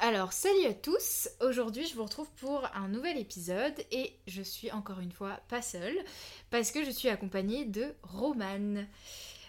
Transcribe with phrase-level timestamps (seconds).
[0.00, 1.28] alors salut à tous.
[1.40, 5.62] Aujourd'hui, je vous retrouve pour un nouvel épisode et je suis encore une fois pas
[5.62, 5.96] seule
[6.50, 8.86] parce que je suis accompagnée de Romane.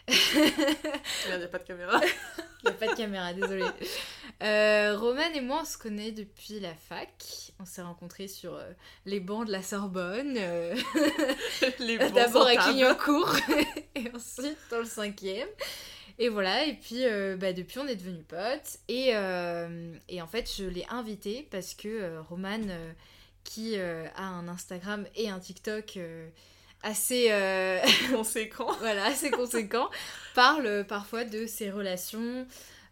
[0.07, 1.99] Il n'y a pas de caméra.
[2.63, 3.65] Il n'y a pas de caméra, désolée.
[4.41, 7.11] Euh, Romane et moi, on se connaît depuis la fac.
[7.59, 8.71] On s'est rencontrés sur euh,
[9.05, 10.35] les bancs de la Sorbonne.
[10.37, 10.75] euh,
[12.13, 12.55] D'abord à.
[12.55, 13.35] Clignancourt
[13.95, 15.49] et ensuite dans le cinquième.
[16.19, 18.79] Et voilà, et puis euh, bah, depuis on est devenus potes.
[18.87, 22.91] Et, euh, et en fait, je l'ai invité parce que euh, Romane, euh,
[23.43, 25.99] qui a un Instagram et un TikTok
[26.81, 27.29] assez,
[28.09, 28.71] Conséquent.
[28.79, 29.89] voilà, assez conséquent,
[30.33, 32.47] parle parfois de ses relations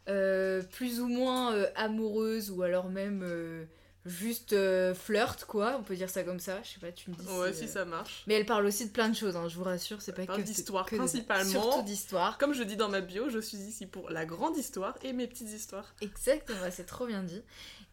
[0.06, 3.66] plus ou moins amoureuses ou alors même
[4.06, 6.60] juste euh, flirt, quoi, on peut dire ça comme ça.
[6.64, 7.26] Je sais pas, tu me dis.
[7.28, 8.24] Ouais, si, euh, ça marche.
[8.28, 10.42] mais elle parle aussi de plein de choses, hein, je vous rassure, c'est pas que
[10.42, 11.50] d'histoire de- principalement.
[11.52, 12.38] Surtout d'histoire.
[12.38, 15.28] Comme je dis dans ma bio, je suis ici pour la grande histoire et mes
[15.28, 15.94] petites histoires.
[16.02, 17.42] Exactement, c'est trop bien dit.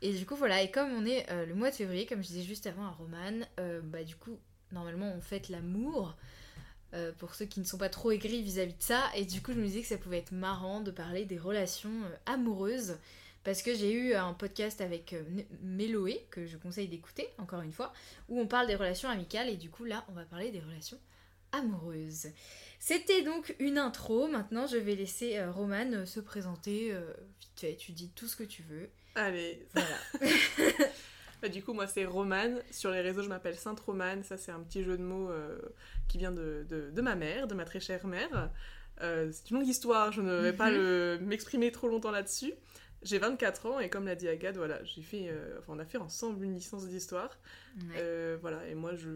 [0.00, 2.28] Et du coup, voilà, et comme on est euh, le mois de février, comme je
[2.28, 4.38] disais juste avant à Romane, euh, bah du coup,
[4.72, 6.16] normalement, on fête l'amour.
[6.94, 9.52] euh, pour ceux qui ne sont pas trop aigris vis-à-vis de ça, et du coup,
[9.52, 12.96] je me disais que ça pouvait être marrant de parler des relations euh, amoureuses,
[13.48, 15.22] parce que j'ai eu un podcast avec euh,
[15.62, 17.94] Méloé, que je conseille d'écouter, encore une fois,
[18.28, 20.98] où on parle des relations amicales, et du coup, là, on va parler des relations
[21.52, 22.26] amoureuses.
[22.78, 24.28] C'était donc une intro.
[24.28, 26.92] Maintenant, je vais laisser euh, Romane euh, se présenter.
[26.92, 27.10] euh,
[27.40, 28.90] vite fait, tu dis tout ce que tu veux.
[29.14, 29.66] Allez.
[29.72, 29.96] Voilà.
[31.40, 32.60] Bah, du coup, moi, c'est Romane.
[32.72, 34.24] Sur les réseaux, je m'appelle Sainte Romane.
[34.24, 35.56] Ça, c'est un petit jeu de mots euh,
[36.08, 38.50] qui vient de, de- de ma mère, de ma très chère mère.
[39.02, 41.24] Euh, c'est une longue histoire, je ne vais pas Mhm.
[41.26, 42.52] m'exprimer trop longtemps là-dessus.
[43.02, 45.84] J'ai 24 ans et comme l'a dit Agathe, voilà, j'ai fait, euh, enfin, on a
[45.84, 47.30] fait ensemble une licence d'histoire.
[47.76, 47.96] Ouais.
[47.98, 49.08] Euh, voilà, et moi, je...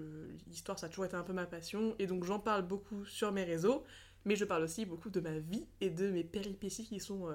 [0.48, 3.32] l'histoire, ça a toujours été un peu ma passion, et donc j'en parle beaucoup sur
[3.32, 3.84] mes réseaux,
[4.24, 7.34] mais je parle aussi beaucoup de ma vie et de mes péripéties qui sont euh,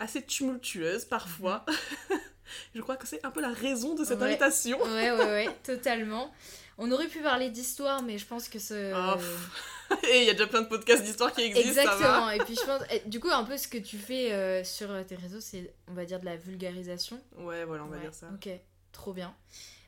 [0.00, 1.64] assez tumultueuses parfois.
[2.74, 4.26] je crois que c'est un peu la raison de cette Ouais.
[4.26, 4.82] invitation.
[4.82, 6.32] ouais, ouais, ouais, totalement.
[6.78, 8.92] On aurait pu parler d'histoire, mais je pense que ce.
[10.10, 11.92] Et il y a déjà plein de podcasts d'histoire qui existent, ça va.
[11.94, 12.30] Exactement.
[12.30, 14.88] Et puis je pense, et du coup, un peu ce que tu fais euh, sur
[15.06, 17.20] tes réseaux, c'est, on va dire, de la vulgarisation.
[17.36, 18.28] Ouais, voilà, on va Ouais, dire ça.
[18.34, 18.48] Ok,
[18.92, 19.34] trop bien.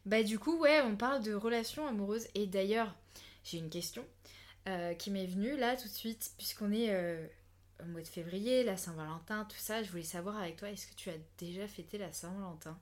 [0.04, 2.26] Bah du coup, ouais, on parle de relations amoureuses.
[2.34, 2.92] Et d'ailleurs,
[3.44, 4.04] j'ai une question
[4.68, 7.24] euh, qui m'est venue là tout de suite, puisqu'on est euh,
[7.80, 9.82] au mois de février, la Saint-Valentin, tout ça.
[9.84, 12.76] Je voulais savoir avec toi, est-ce que tu as déjà fêté la Saint-Valentin?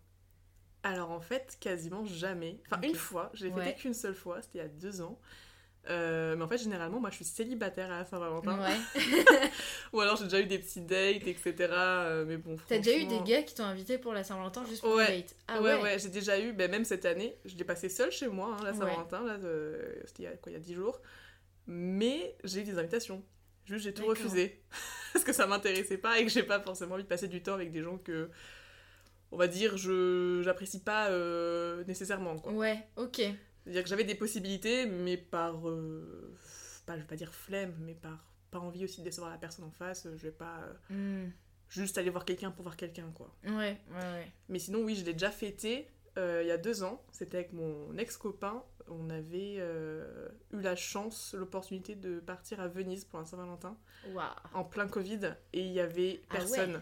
[0.83, 2.59] Alors en fait, quasiment jamais.
[2.71, 3.51] Enfin, une fois, Ouais.
[3.65, 5.19] fêté qu'une seule fois, c'était il y a deux ans.
[5.89, 8.61] Euh, mais en fait, généralement, moi, je suis célibataire à la Saint-Valentin.
[8.61, 9.01] Ouais.
[9.93, 11.55] Ou alors, j'ai déjà eu des petits dates, etc.
[11.73, 14.83] euh, mais bon, T'as déjà eu des gars qui t'ont invité pour la Saint-Valentin juste
[14.83, 15.15] pour Ouais.
[15.17, 17.65] une date Ah ouais, ouais, ouais, j'ai déjà eu, ben, même cette année, je l'ai
[17.65, 18.73] passé seule chez moi, hein, la.
[18.75, 21.01] Saint-Valentin, là, de- c'était il y a quoi, il y a 10 jours.
[21.67, 23.23] Mais j'ai eu des invitations.
[23.65, 24.63] Juste, j'ai tout refusé.
[25.13, 27.55] Parce que ça m'intéressait pas et que j'ai pas forcément envie de passer du temps
[27.55, 28.29] avec des gens que,
[29.33, 32.53] on va dire, je j'apprécie pas euh, nécessairement, quoi.
[32.53, 33.23] Ouais, ok.
[33.65, 36.35] C'est-à-dire que j'avais des possibilités, mais par, euh,
[36.87, 39.65] pas, je vais pas dire flemme, mais par pas envie aussi de décevoir la personne
[39.65, 40.59] en face, je vais pas
[40.91, 41.31] euh, Hmm.
[41.69, 43.33] juste aller voir quelqu'un pour voir quelqu'un, quoi.
[43.45, 44.33] Ouais, ouais, ouais.
[44.49, 45.89] Mais sinon, oui, je l'ai déjà fêté
[46.19, 47.01] euh, il y a deux ans.
[47.13, 48.65] C'était avec mon ex-copain.
[48.89, 53.77] On avait euh, eu la chance, l'opportunité de partir à Venise pour un Saint-Valentin
[54.09, 54.27] Waouh.
[54.53, 56.75] en plein Covid et il y avait Ah ouais.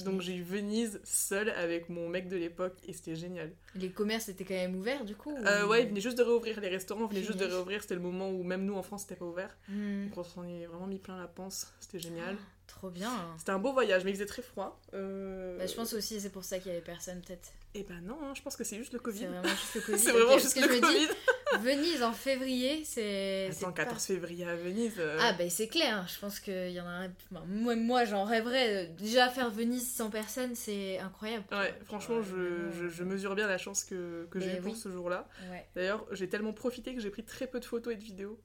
[0.00, 0.02] Oh.
[0.04, 3.52] Donc j'ai eu Venise seule avec mon mec de l'époque et c'était génial.
[3.74, 6.22] Les commerces étaient quand même ouverts du coup Euh, ou- ouais, ils venaient juste de
[6.22, 7.56] réouvrir, les restaurants venaient juste de Génial.
[7.56, 7.82] réouvrir.
[7.82, 9.54] C'était le moment où même nous en France c'était pas ouvert.
[9.68, 10.04] Hmm.
[10.08, 11.72] Donc on s'en est vraiment mis plein la panse.
[11.80, 12.36] C'était génial.
[12.76, 13.10] Trop bien.
[13.38, 14.80] C'était un beau voyage, mais il faisait très froid.
[14.94, 17.52] Euh, Bah, je pense aussi c'est pour ça qu'il y avait personne peut-être.
[17.74, 19.20] Eh ben non, hein, je pense que c'est juste le Covid.
[19.20, 19.98] C'est vraiment juste le Covid.
[19.98, 21.08] C'est vraiment juste le dis, Covid.
[21.60, 23.50] Venise en février, c'est.
[23.52, 24.94] c'est Attends, pas- 14 février à Venise.
[24.98, 27.08] euh, Ah bah c'est clair, je pense qu'il y en a un...
[27.30, 28.86] enfin, moi, moi j'en rêverais.
[28.98, 31.44] Déjà faire Venise sans personne, c'est incroyable.
[31.52, 32.72] Ouais, franchement, Ouais, je, vraiment.
[32.74, 35.28] je, je mesure bien la chance que, que j'ai Mais eue pour ce jour-là.
[35.76, 38.38] D'ailleurs, j'ai tellement profité que j'ai pris très peu de photos et de vidéos.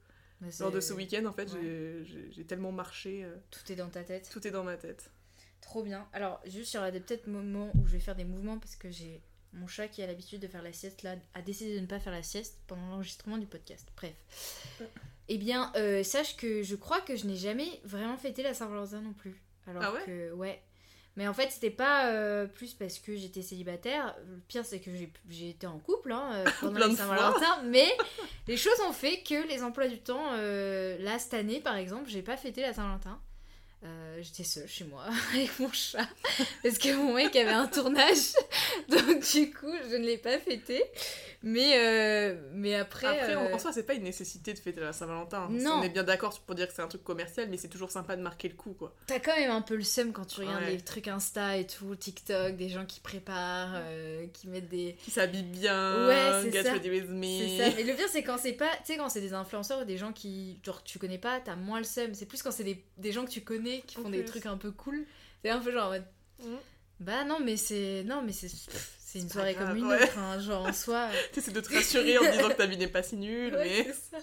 [0.60, 2.04] Lors de ce week-end, en fait, ouais.
[2.30, 4.28] j'ai- tellement marché, euh, Tout est dans ta tête.
[4.32, 5.10] tout est dans ma tête.
[5.60, 6.08] Trop bien.
[6.12, 8.76] Alors, juste, il y aura des peut-être moments où je vais faire des mouvements parce
[8.76, 9.20] que j'ai
[9.52, 11.98] mon chat qui a l'habitude de faire la sieste là a décidé de ne pas
[11.98, 13.88] faire la sieste pendant l'enregistrement du podcast.
[13.96, 14.14] Bref.
[15.30, 19.02] Eh bien, euh, sache que je crois que je n'ai jamais vraiment fêté la Saint-Valentin
[19.02, 19.42] non plus.
[19.66, 20.02] Alors Ah ouais?
[20.06, 20.62] que ouais.
[21.18, 24.14] Mais en fait, c'était pas euh, plus parce que j'étais célibataire.
[24.30, 24.90] Le pire, c'est que
[25.28, 26.94] j'ai- été en couple hein, euh, pendant fois.
[26.96, 27.62] Saint-Valentin.
[27.64, 27.88] Mais
[28.46, 32.08] les choses ont fait que les emplois du temps, euh, là, cette année, par exemple,
[32.08, 33.20] j'ai pas fêté la Saint-Valentin.
[33.84, 35.04] Euh, J'étais seule chez moi
[35.34, 36.08] avec mon chat
[36.64, 38.32] parce que mon mec avait un tournage
[38.88, 40.82] donc du coup je ne l'ai pas fêté
[41.44, 43.06] Mais, euh, mais après.
[43.06, 45.46] Après, en- euh, en soi, c'est pas une nécessité de fêter la Saint-Valentin.
[45.52, 45.74] Non.
[45.78, 48.16] On est bien d'accord pour dire que c'est un truc commercial, mais c'est toujours sympa
[48.16, 48.92] de marquer le coup, quoi.
[49.06, 50.72] T'as quand même un peu le seum quand tu regardes Ouais.
[50.72, 53.80] les trucs Insta et tout, TikTok, des gens qui préparent,
[54.32, 54.96] qui mettent des.
[55.04, 56.72] Qui s'habille bien, Ouais, c'est get ça.
[56.72, 57.22] ready with me.
[57.24, 57.76] C'est ça.
[57.76, 58.70] Mais le pire, c'est quand c'est pas.
[58.84, 60.58] Tu sais, quand c'est des influenceurs ou des gens qui.
[60.64, 62.14] Genre, tu connais pas, t'as moins le seum.
[62.14, 64.56] C'est plus quand c'est des, des gens que tu connais qui font des trucs un
[64.56, 65.04] peu cool.
[65.42, 66.04] C'est un peu genre en mode.
[66.42, 66.58] Mhm.
[67.00, 68.02] Bah non, mais c'est.
[68.04, 68.50] Non, mais c'est.
[69.10, 70.02] C'est une soirée comme une ouais.
[70.02, 71.08] autre, hein, genre en soi.
[71.32, 73.84] C'est de te rassurer en disant que ta vie n'est pas si nulle, Ouais, mais...
[73.84, 74.22] c'est ça.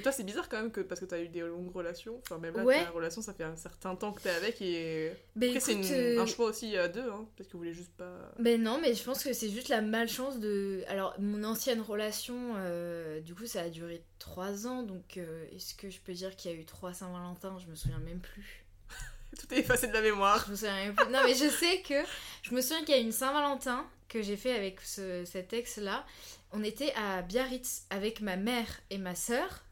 [0.00, 2.18] Mais toi, c'est bizarre quand même que parce que t'as eu des longues relations.
[2.22, 2.82] Enfin, même là, Ouais.
[2.84, 5.12] ta relation, ça fait un certain temps que t'es avec et.
[5.36, 7.72] Mais Après, c'est une- euh, un choix aussi à deux, hein, parce que vous voulez
[7.74, 8.32] juste pas.
[8.38, 10.82] Ben non, mais je pense que c'est juste la malchance de.
[10.88, 15.74] Alors, mon ancienne relation, euh, du coup, ça a duré trois ans, donc euh, est-ce
[15.74, 17.58] que je peux dire qu'il y a eu trois Saint-Valentin?
[17.58, 18.64] Je me souviens même plus.
[19.38, 20.42] Tout est effacé de la mémoire.
[20.46, 21.06] Je me souviens même plus.
[21.12, 22.02] Non, mais je sais que.
[22.42, 26.04] Je me souviens qu'il y a une Saint-Valentin que j'ai fait avec ce- cet ex-là.
[26.52, 29.62] On était à Biarritz avec ma mère et ma sœur.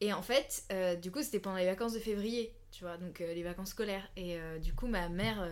[0.00, 3.20] Et en fait, euh, du coup, c'était pendant les vacances de février, tu vois, donc
[3.20, 4.08] euh, les vacances scolaires.
[4.16, 5.48] Et euh, du coup, ma mère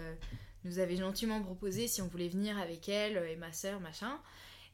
[0.65, 4.21] nous avait gentiment proposé si on voulait venir avec elle et ma sœur, machin.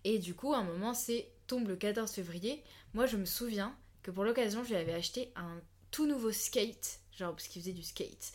[0.04, 2.62] Et du coup, à un moment, c'est tombe le 14 février.
[2.94, 7.00] Moi, je me souviens que pour l'occasion, je lui avais acheté un tout nouveau skate,
[7.16, 8.32] genre parce qu'il faisait du skate.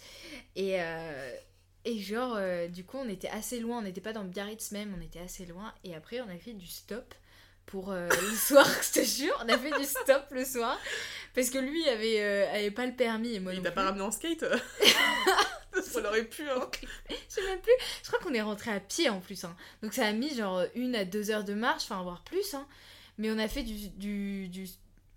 [0.55, 0.77] Et,
[1.85, 2.37] et genre,
[2.69, 5.45] du coup, on était assez loin, on n'était pas dans Biarritz même, on était assez
[5.45, 5.73] loin.
[5.83, 7.15] Et après, on a fait du stop
[7.65, 10.77] pour euh, le soir, je te jure, on a fait du stop le soir.
[11.33, 14.01] Parce que lui avait, euh, avait pas le permis et moi Il t'a pas ramené
[14.03, 14.45] en skate
[15.73, 16.69] Parce qu'on aurait pu, hein.
[17.09, 17.73] Je sais même plus.
[18.01, 19.43] Je crois qu'on est rentré à pied en plus.
[19.43, 19.55] hein.
[19.83, 22.53] Donc ça a mis genre une à deux heures de marche, enfin voire plus.
[22.53, 22.65] hein.
[23.17, 24.69] Mais on a fait du, du, du,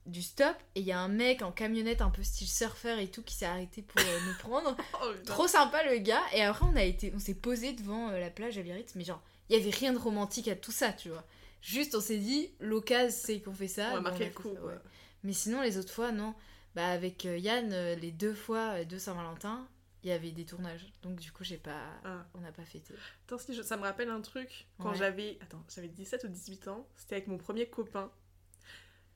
[0.06, 3.06] du stop et il y a un mec en camionnette un peu style surfeur et
[3.08, 4.76] tout qui s'est arrêté pour euh, nous prendre.
[5.00, 5.12] Oh.
[5.26, 6.22] Trop sympa le gars.
[6.32, 8.92] Et après on a été, on s'est posé devant euh, la plage à Biarritz.
[8.96, 11.24] Mais genre, il y avait rien de romantique à tout ça, tu vois.
[11.60, 13.88] Juste on s'est dit, l'occasion c'est qu'on fait ça.
[13.92, 14.70] On va marquer le coup, ça, quoi.
[14.70, 14.78] ouais.
[15.24, 16.34] Mais sinon les autres fois non.
[16.74, 19.66] Bah avec euh, Yann, euh, les deux fois euh, de Saint-Valentin,
[20.04, 20.92] il y avait des tournages.
[21.02, 21.80] Donc du coup j'ai pas...
[22.04, 22.24] Ah.
[22.34, 22.94] On n'a pas fêté.
[23.26, 24.66] Attends, si je- ça me rappelle un truc.
[24.78, 24.96] Quand Ouais.
[24.96, 25.38] j'avais.
[25.42, 28.12] Attends, j'avais 17 ou 18 ans, c'était avec mon premier copain.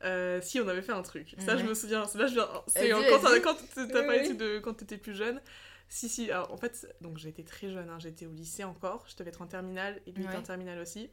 [0.05, 1.37] Euh, si, on avait fait un truc.
[1.39, 2.03] Ça, je me souviens.
[2.15, 4.37] Là, je viens- C'est quand t'as quand t'as Oui, parlé oui.
[4.37, 5.41] de quand t'étais plus jeune.
[5.89, 6.29] Si, si.
[6.33, 7.89] Alors, en fait, donc j'étais très jeune.
[7.89, 9.05] hein, J'étais au lycée encore.
[9.09, 10.39] Je devais être en terminale et lui était Ouais.
[10.39, 11.09] en terminale aussi.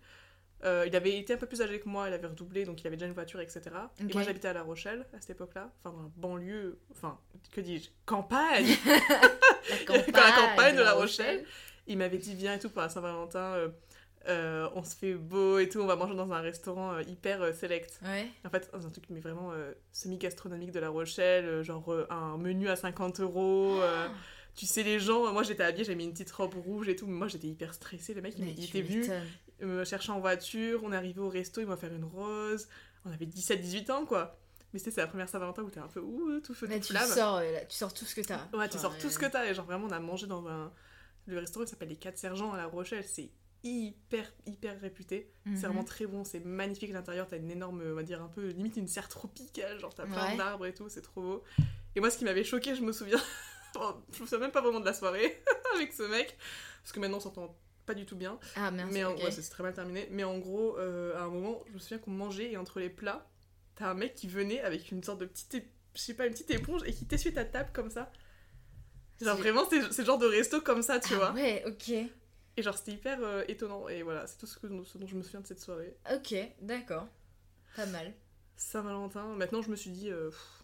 [0.65, 2.87] Euh, il avait été un peu plus âgé que moi, il avait redoublé, donc il
[2.87, 3.61] avait déjà une voiture, etc.
[3.99, 7.17] Et moi j'habitais à La Rochelle à cette époque-là, enfin dans la banlieue, enfin
[7.51, 8.65] que dis-je, campagne
[9.69, 11.45] La campagne, la campagne de La Rochelle.
[11.87, 13.69] Il m'avait dit viens et tout pour la Saint-Valentin, euh,
[14.27, 17.99] euh, on se fait beau et tout, on va manger dans un restaurant hyper select.
[18.03, 18.27] Ouais.
[18.45, 19.53] En fait, dans un truc mais vraiment
[19.93, 23.79] semi-gastronomique de La Rochelle, genre un menu à 50 euros.
[23.81, 24.07] euh,
[24.55, 27.07] tu sais, les gens, moi j'étais habillée, j'avais mis une petite robe rouge et tout,
[27.07, 28.13] mais moi j'étais hyper stressée.
[28.13, 29.05] Le mec, il, Mais il tu était venu
[29.61, 32.67] me chercher en voiture, on est arrivé au resto, il m'a fait une rose.
[33.05, 34.37] On avait 17-18 ans quoi.
[34.71, 36.87] Mais c'était c'est la première Saint-Valentin où t'es un peu ouh, tout feu, Là, toute
[36.87, 38.47] tu sors, euh, là, tu sors tout ce que t'as.
[38.53, 39.45] Ouais, tu sors tout ce euh, que t'as.
[39.49, 40.71] Et genre, vraiment, on a mangé dans un.
[41.25, 43.03] Le restaurant, il s'appelle Les 4 Sergents à La Rochelle.
[43.03, 43.31] C'est
[43.63, 45.31] hyper, hyper réputé.
[45.45, 45.55] mhm.
[45.57, 46.23] C'est vraiment très bon.
[46.23, 47.27] C'est magnifique à l'intérieur.
[47.27, 49.79] T'as une énorme, on va dire, un peu limite une serre tropicale.
[49.79, 50.37] Genre, t'as plein Ouais.
[50.37, 50.87] d'arbres et tout.
[50.87, 51.43] C'est trop beau.
[51.95, 53.19] Et moi, ce qui m'avait choqué, je me souviens.
[53.73, 55.41] bon, je me souviens même pas vraiment de la soirée
[55.75, 56.37] avec ce mec.
[56.83, 57.55] Parce que maintenant, on s'entend
[57.89, 58.39] pas du tout bien.
[58.55, 58.93] Ah, merci.
[58.93, 59.23] Mais en ok.
[59.23, 60.07] ouais, c'est très mal terminé.
[60.11, 62.89] Mais en gros, euh, à un moment, je me souviens qu'on mangeait et entre les
[62.89, 63.27] plats,
[63.75, 66.33] t'as un mec qui venait avec une sorte de petite, é- je sais pas, une
[66.33, 68.11] petite éponge et qui t'essuie ta table comme ça.
[69.21, 71.31] Genre vraiment, c'est c'est le genre de resto comme ça, tu Ah vois.
[71.33, 71.89] Ouais, ok.
[72.57, 73.87] Et genre, c'était hyper euh, étonnant.
[73.89, 75.95] Et voilà, c'est tout ce, que, ce dont je me souviens de cette soirée.
[76.13, 77.07] Ok, d'accord.
[77.75, 78.13] Pas mal.
[78.55, 80.58] Saint-Valentin, maintenant je me suis dit, euh, pff,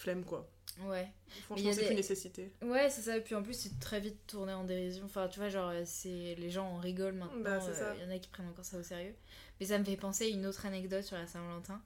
[0.00, 0.48] flemme quoi.
[0.82, 1.08] Ouais.
[1.44, 2.52] Franchement, c'est des- plus nécessité.
[2.62, 3.16] Ouais, c'est ça.
[3.16, 5.04] Et puis en plus, c'est très vite tourné en dérision.
[5.04, 7.40] Enfin, tu vois, genre, euh, c'est les gens en rigolent maintenant.
[7.42, 7.94] Bah, c'est ça.
[7.96, 9.14] Il y en a qui prennent encore ça au sérieux.
[9.58, 11.82] Mais ça me fait penser à une autre anecdote sur la Saint-Valentin.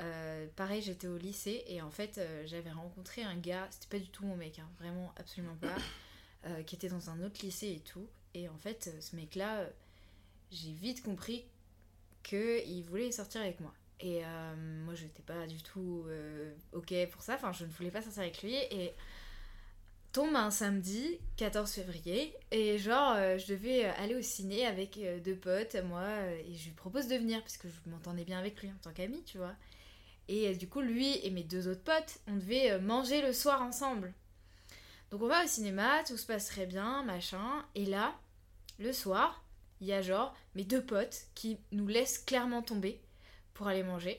[0.00, 4.02] Euh, pareil, j'étais au lycée et en fait, euh, j'avais rencontré un gars, c'était pas
[4.02, 5.74] du tout mon mec, hein, vraiment absolument pas,
[6.46, 8.06] euh, qui était dans un autre lycée et tout.
[8.34, 9.70] Et en fait, euh, ce mec-là, euh,
[10.50, 11.44] j'ai vite compris
[12.22, 13.72] qu'il voulait sortir avec moi.
[14.00, 14.54] Et euh,
[14.84, 18.00] moi, je n'étais pas du tout euh, ok pour ça, enfin, je ne voulais pas
[18.00, 18.54] sortir avec lui.
[18.54, 18.94] Et
[20.12, 25.36] tombe un samedi, 14 février, et genre, euh, je devais aller au ciné avec deux
[25.36, 26.08] potes, moi,
[26.46, 28.90] et je lui propose de venir, parce que je m'entendais bien avec lui en tant
[28.90, 29.54] qu'ami, tu vois.
[30.28, 34.14] Et du coup, lui et mes deux autres potes, on devait manger le soir ensemble.
[35.10, 38.14] Donc on va au cinéma, tout se passe très bien, machin, et là,
[38.78, 39.44] le soir,
[39.80, 43.00] il y a genre mes deux potes qui nous laissent clairement tomber
[43.60, 44.18] pour aller manger.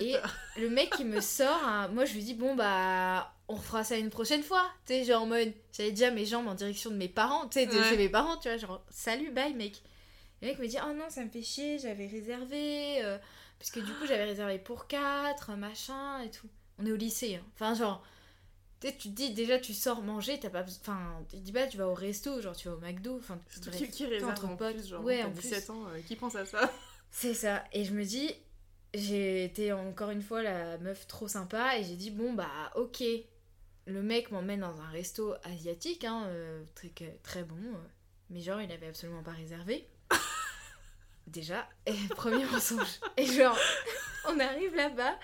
[0.00, 0.16] Et
[0.58, 1.60] le mec qui me sort,
[1.92, 4.68] moi je lui dis bon bah on refera ça une prochaine fois.
[4.84, 7.60] Tu sais, genre en mode, j'avais déjà mes jambes en direction de mes parents, tu
[7.60, 7.88] sais, de Ouais.
[7.90, 9.80] chez mes parents, tu vois, genre salut, bye mec.
[10.42, 13.04] Le mec me dit, oh non, ça me fait chier, j'avais réservé.
[13.04, 13.16] euh,
[13.60, 16.48] parce que du coup, j'avais réservé pour 4, machin et tout.
[16.80, 17.36] On est au lycée.
[17.36, 17.46] hein.
[17.54, 18.04] Enfin, genre,
[18.80, 20.80] tu tu te dis, déjà, tu sors manger, t'as pas besoin.
[20.82, 23.16] Enfin, tu dis pas, tu vas au resto, genre, tu vas au McDo.
[23.18, 23.76] Enfin, bref.
[23.76, 24.74] qui, qui réserve entre en potes.
[24.74, 25.42] plus, genre, Ouais, en plus.
[25.42, 26.68] 17 ans, euh, qui pense à ça?
[27.12, 27.62] C'est ça.
[27.72, 28.34] Et je me dis,
[28.94, 33.02] j'ai été encore une fois la meuf trop sympa et j'ai dit, bon, bah, ok.
[33.86, 36.62] Le mec m'emmène dans un resto asiatique, hein, euh,
[37.22, 37.56] très, bon.
[37.56, 37.76] euh,
[38.30, 39.86] mais genre, il avait absolument pas réservé.
[41.26, 43.00] Déjà, et premier mensonge.
[43.16, 43.58] Et genre,
[44.28, 45.18] on arrive là-bas,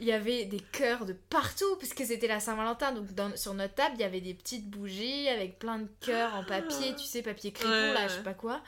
[0.00, 2.92] il y avait des cœurs de partout, parce que c'était la Saint-Valentin.
[2.92, 6.34] Donc, dans- sur notre table, il y avait des petites bougies avec plein de cœurs
[6.36, 8.62] en papier, tu sais, papier crépon, Ouais, là, je sais pas quoi.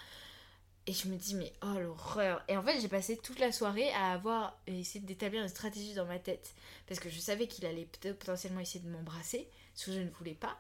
[0.87, 2.43] Et je me dis, mais oh l'horreur!
[2.49, 6.07] Et en fait, j'ai passé toute la soirée à avoir essayé d'établir une stratégie dans
[6.07, 6.53] ma tête.
[6.89, 10.35] Parce que je savais qu'il allait potentiellement essayer de m'embrasser, ce que je ne voulais
[10.35, 10.59] pas.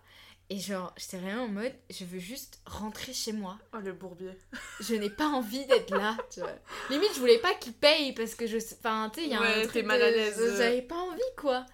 [0.52, 3.56] Et genre, j'étais vraiment en mode, je veux juste rentrer chez moi.
[3.72, 4.32] Oh, le bourbier.
[4.80, 6.52] Je n'ai pas envie d'être là, tu vois.
[6.90, 8.56] Limite, je voulais pas qu'il paye parce que je.
[8.58, 9.86] Enfin, tu sais, il y a Ouais, un t'es truc.
[9.86, 10.56] mal à l'aise.
[10.58, 11.66] J'avais pas envie, quoi.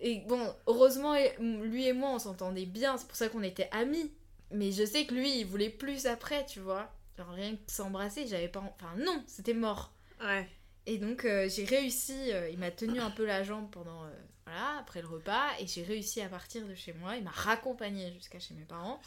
[0.00, 4.10] Et bon, heureusement, lui et moi, on s'entendait bien, c'est pour ça qu'on était amis.
[4.50, 6.90] Mais je sais que lui, il voulait plus après, tu vois.
[7.18, 8.60] Genre, rien que s'embrasser, j'avais pas.
[8.60, 9.92] en- Enfin, non, c'était mort.
[10.22, 10.48] Ouais.
[10.86, 12.32] Et donc, euh, j'ai réussi.
[12.32, 14.04] euh, il m'a tenu un peu la jambe pendant.
[14.04, 14.10] euh,
[14.46, 15.48] voilà, après le repas.
[15.60, 17.16] Et j'ai réussi à partir de chez moi.
[17.16, 19.00] Il m'a raccompagnée jusqu'à chez mes parents.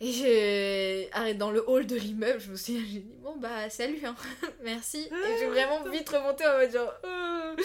[0.00, 1.08] Et j'ai.
[1.12, 4.14] Arrête, dans le hall de l'immeuble, je me j'ai dit bon bah salut, hein.
[4.62, 4.98] merci.
[5.10, 6.92] Et j'ai vraiment vite remonté en mode genre.
[7.04, 7.56] euh.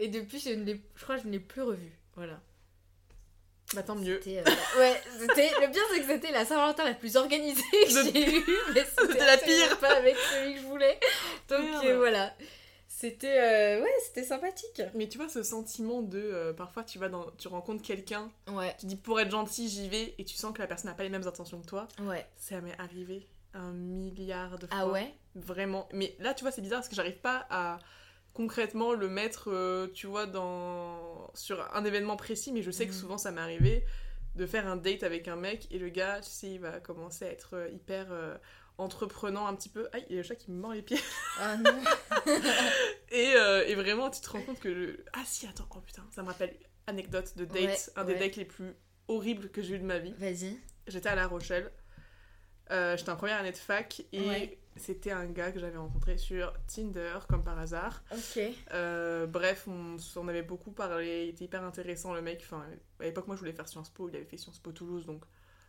[0.00, 1.92] Et depuis, je, ne je crois que je ne l'ai plus revu.
[2.16, 2.40] Voilà.
[3.74, 4.20] Bah, tant mieux.
[4.26, 4.44] Euh,
[4.78, 5.00] ouais.
[5.20, 5.34] Le
[5.70, 8.44] pire, c'est que c'était la Saint-Valentin la plus organisée que De- j'ai eue.
[8.74, 9.78] Mais C'était la pire.
[9.78, 10.98] Pas avec celui que je voulais.
[11.48, 12.32] Donc euh, voilà.
[12.88, 13.38] C'était.
[13.38, 14.82] euh, ouais, c'était sympathique.
[14.94, 16.52] Mais tu vois, ce sentiment de.
[16.56, 17.26] parfois, tu vas dans.
[17.38, 20.60] Tu rencontres quelqu'un, Ouais, tu dis pour être gentil, j'y vais, et tu sens que
[20.60, 21.86] la personne n'a pas les mêmes intentions que toi.
[22.00, 22.26] ouais.
[22.36, 24.76] Ça m'est arrivé un milliard de fois.
[24.80, 25.14] Ah ouais?
[25.34, 25.88] Vraiment.
[25.92, 27.78] Mais là, tu vois, c'est bizarre parce que j'arrive pas à
[28.38, 32.92] concrètement le mettre, euh, tu vois, dans sur un événement précis, mais je sais que
[32.92, 32.98] Mhm.
[32.98, 33.84] souvent ça m'est arrivé
[34.36, 37.24] de faire un date avec un mec et le gars, tu sais, il va commencer
[37.24, 38.36] à être euh, hyper euh,
[38.78, 39.88] entreprenant un petit peu.
[39.92, 41.00] Aïe, il y a le chat qui me mord les pieds.
[41.40, 41.82] Ah non.
[43.10, 44.68] Et, euh, et vraiment, tu te rends compte que.
[44.68, 48.12] le- Ah si, attends, oh putain, ça me rappelle anecdote de date, Ouais, un des
[48.14, 48.18] ouais.
[48.20, 48.72] dates les plus
[49.08, 50.14] horribles que j'ai eu de ma vie.
[50.18, 50.56] Vas-y.
[50.86, 51.72] J'étais à La Rochelle.
[52.70, 54.58] Euh, J'étais en première année de fac et Ouais.
[54.76, 58.02] c'était un gars que j'avais rencontré sur Tinder, comme par hasard.
[58.12, 58.40] Ok.
[58.72, 62.40] Euh, bref, on s'en avait beaucoup parlé, il était hyper intéressant le mec.
[62.44, 62.64] Enfin,
[63.00, 65.22] à l'époque, moi je voulais faire Sciences Po, il avait fait Sciences Po Toulouse, donc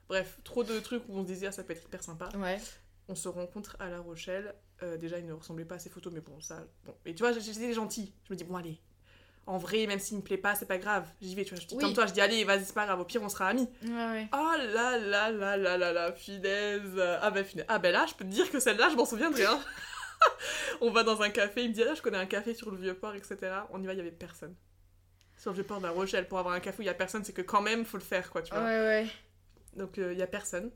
[0.07, 2.29] bref, trop de trucs où on se disait ah, ça peut être hyper sympa.
[2.37, 2.59] Ouais.
[3.07, 4.53] On se rencontre à La Rochelle.
[4.83, 6.63] Euh, déjà, il ne ressemblait pas à ses photos, mais bon, ça.
[6.85, 6.93] Bon.
[7.05, 8.13] Et tu vois, j'étais gentil.
[8.27, 8.79] Je me dis bon, allez.
[9.49, 11.07] En vrai, même s'il me plaît pas, c'est pas grave.
[11.21, 11.59] J'y vais, tu vois.
[11.59, 11.81] Je dis Oui.
[11.83, 13.67] comme toi, je dis allez, vas-y, c'est pas grave, au pire, on sera amis.
[13.83, 14.27] Ouais, ouais.
[14.31, 16.81] Oh là là là là là là, finesse.
[17.19, 17.65] Ah bah finesse.
[17.67, 19.45] Ah bah là, je peux te dire que celle-là, je m'en souviendrai.
[19.47, 19.59] Hein.
[20.81, 22.77] on va dans un café, il me dit ah, je connais un café sur le
[22.77, 23.37] Vieux-Port, etc.
[23.71, 24.53] On y va, il y avait personne.
[25.35, 27.23] Sur le Vieux-Port de La Rochelle, pour avoir un café où il y a personne,
[27.23, 28.63] c'est que quand même, faut le faire, quoi, tu vois.
[28.63, 29.07] Ouais, ouais.
[29.75, 30.69] Donc euh, il y a personne.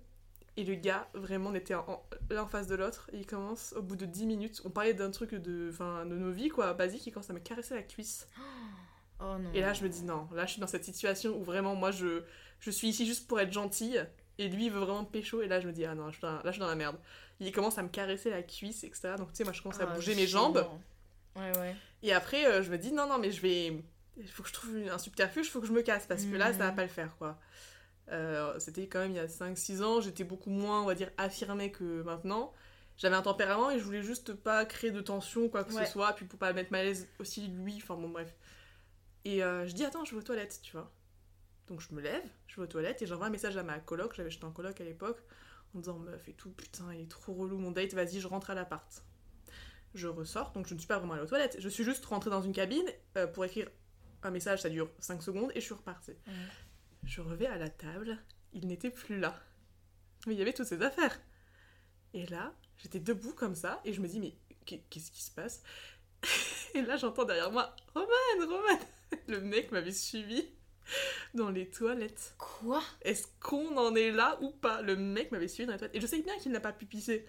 [0.55, 1.73] Et le gars, vraiment, on était
[2.29, 3.09] l'un en face de l'autre.
[3.11, 6.15] Et il commence, au bout de 10 minutes, on parlait d'un truc de, enfin, de
[6.15, 7.07] nos vies, quoi, basique.
[7.07, 8.27] Il commence à me caresser la cuisse.
[9.19, 9.49] Oh non.
[9.53, 11.91] Et là, je me dis non, là, je suis dans cette situation où vraiment, moi,
[11.91, 12.23] je,
[12.59, 14.05] je suis ici juste pour être gentille.
[14.37, 15.41] Et lui, il veut vraiment pécho.
[15.41, 16.75] Et là, je me dis, ah non, je suis dans, là, je suis dans la
[16.75, 16.97] merde.
[17.39, 19.15] Il commence à me caresser la cuisse, etc.
[19.17, 20.65] Donc, tu sais, moi, je commence à Ah, bouger mes jambes.
[21.35, 21.75] Ouais, ouais.
[22.03, 23.83] Et après, euh, je me dis, non, non, mais je vais.
[24.17, 26.35] Il faut que je trouve un subterfuge, il faut que je me casse, parce que
[26.35, 27.39] là, ça va pas le faire, quoi.
[28.11, 31.09] Euh, C'était quand même il y a 5-6 ans, j'étais beaucoup moins, on va dire,
[31.17, 32.53] affirmée que maintenant.
[32.97, 35.85] J'avais un tempérament et je voulais juste pas créer de tension, quoi que Ouais.
[35.85, 38.33] ce soit, puis pour pas mettre mal à l'aise aussi lui, enfin bon, bref.
[39.25, 40.91] Et euh, je dis, attends, je vais aux toilettes, tu vois.
[41.67, 44.13] Donc je me lève, je vais aux toilettes et j'envoie un message à ma coloc,
[44.15, 45.17] j'avais j'étais en coloc à l'époque,
[45.75, 48.49] en disant, meuf et tout, putain, il est trop relou mon date, vas-y, je rentre
[48.51, 49.03] à l'appart
[49.95, 51.57] je ressors, donc je ne suis pas vraiment allée aux toilettes.
[51.59, 53.69] Je suis juste rentrée dans une cabine euh, pour écrire
[54.23, 56.13] un message, ça dure 5 secondes, et je suis repartie.
[57.05, 58.17] Je revais à la table,
[58.53, 59.39] il n'était plus là.
[60.25, 61.19] Mais il y avait toutes ses affaires.
[62.13, 64.33] Et là, j'étais debout comme ça, et je me dis, mais
[64.65, 65.63] qu'est- qu'est-ce qui se passe?
[66.75, 68.07] Et là, j'entends derrière moi, Roman,
[68.39, 68.79] Roman
[69.27, 70.43] Le mec m'avait suivi
[71.33, 72.35] dans les toilettes.
[72.37, 72.81] Quoi?
[73.01, 74.81] Est-ce qu'on en est là ou pas?
[74.81, 75.95] Le mec m'avait suivi dans les toilettes.
[75.95, 77.25] Et je sais bien qu'il n'a pas pu pisser.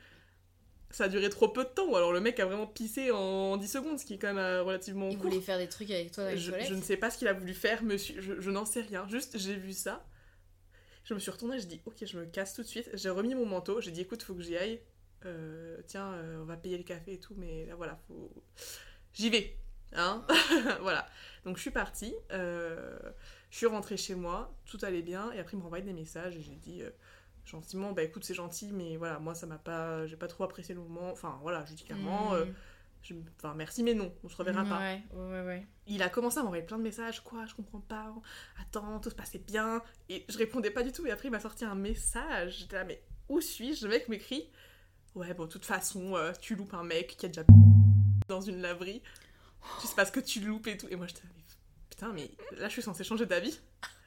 [0.94, 3.56] Ça a duré trop peu de temps, ou alors le mec a vraiment pissé en
[3.56, 5.28] 10 secondes, ce qui est quand même euh, relativement Il court.
[5.28, 7.82] voulait faire des trucs avec toi Je, ne sais pas ce qu'il a voulu faire,
[7.82, 8.20] monsieur.
[8.20, 9.04] Je, je n'en sais rien.
[9.08, 10.06] Juste, j'ai vu ça.
[11.04, 12.88] Je me suis retournée, je dis, ok, je me casse tout de suite.
[12.94, 14.80] J'ai remis mon manteau, j'ai dit, écoute, faut que j'y aille.
[15.26, 18.30] Euh, tiens, euh, on va payer le café et tout, mais là, voilà, faut...
[19.14, 19.56] J'y vais.
[19.94, 20.24] Hein
[20.80, 21.08] Voilà.
[21.44, 22.14] Donc, je suis partie.
[22.30, 22.96] euh,
[23.50, 25.32] je suis rentrée chez moi, tout allait bien.
[25.32, 26.82] Et après, il me renvoyait des messages et j'ai dit,
[27.44, 30.06] gentiment, bah écoute, c'est gentil, mais voilà, moi ça m'a pas.
[30.06, 31.10] J'ai pas trop apprécié le moment.
[31.10, 32.34] Enfin voilà, je lui dis clairement.
[32.34, 32.54] euh, Mm.
[33.02, 34.78] je- Enfin, merci, mais non, on se reverra pas.
[34.78, 35.66] Ouais, ouais, ouais.
[35.86, 38.14] Il a commencé à m'envoyer plein de messages, quoi, je comprends pas,
[38.62, 39.82] attends, tout se passait bien.
[40.08, 42.58] Et je répondais pas du tout, et après il m'a sorti un message.
[42.60, 43.84] J'étais là, mais où suis-je?
[43.86, 44.48] Le mec m'écrit,
[45.14, 47.44] ouais, bon, de toute façon, euh, tu loupes un mec qui a déjà
[48.28, 49.02] dans une laverie,
[49.82, 50.86] tu sais pas ce que tu loupes et tout.
[50.90, 51.22] Et moi j'étais
[51.90, 53.60] putain, mais là je suis censée changer d'avis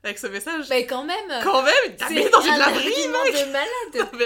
[0.04, 0.66] avec ce message.
[0.70, 4.10] Mais quand même Quand même, t'as mis dans une un laverie, mec de malade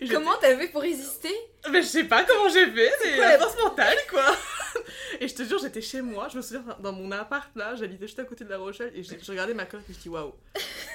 [0.00, 1.34] mais, Comment t'as fait pour résister?
[1.70, 4.22] Mais je sais pas comment j'ai fait, c'est la- force mentale, quoi.
[5.20, 8.06] et je te jure, j'étais chez moi, je me souviens dans mon appart là, j'habitais
[8.06, 10.32] juste à côté de la Rochelle et je regardais ma coloc et je dis waouh.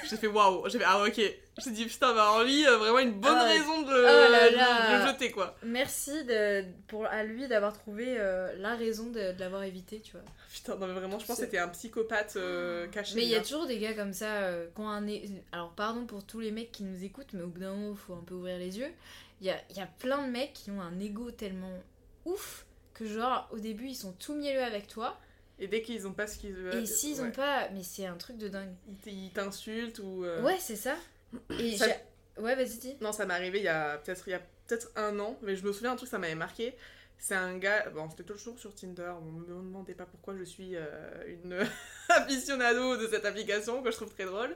[0.09, 1.21] J'ai fait waouh, j'ai fait ah ok.
[1.63, 4.99] J'ai dit putain, bah euh, vraiment une bonne Ah, raison de, oh là de- là.
[4.99, 5.55] de le jeter quoi.
[5.63, 10.13] Merci de, pour, à lui d'avoir trouvé euh, la raison de, de l'avoir évité, tu
[10.13, 10.21] vois.
[10.51, 13.15] Putain, non mais vraiment, je pense que c'était un psychopathe euh, caché.
[13.15, 15.05] Mais il y a toujours des gars comme ça, ont un...
[15.51, 18.13] Alors pardon pour tous les mecs qui nous écoutent, mais au bout d'un moment, faut
[18.13, 18.91] un peu ouvrir les yeux.
[19.39, 21.79] Il y a, y a plein de mecs qui ont un ego tellement
[22.25, 22.65] ouf
[23.05, 25.17] que genre, au début, ils sont tout mielleux avec toi.
[25.59, 26.81] Et dès qu'ils ont pas ce qu'ils veulent.
[26.83, 27.27] et s'ils ouais.
[27.27, 27.69] ont pas...
[27.69, 28.73] Mais c'est un truc de dingue.
[29.05, 30.25] Ils t'insultent ou.
[30.25, 30.95] euh, Ouais, c'est ça.
[31.59, 31.85] Et Ça-
[32.37, 32.95] Ouais, vas-y, dis.
[33.01, 35.55] Non, ça m'est arrivé il y a peut-être il y a peut-être un an, mais
[35.55, 36.73] je me souviens un truc ça m'avait marqué.
[37.19, 40.71] C'est un gars, bon c'était toujours sur Tinder, on me demandait pas pourquoi je suis
[40.75, 40.87] euh,
[41.27, 41.67] une
[42.09, 44.55] aficionado de cette application que je trouve très drôle.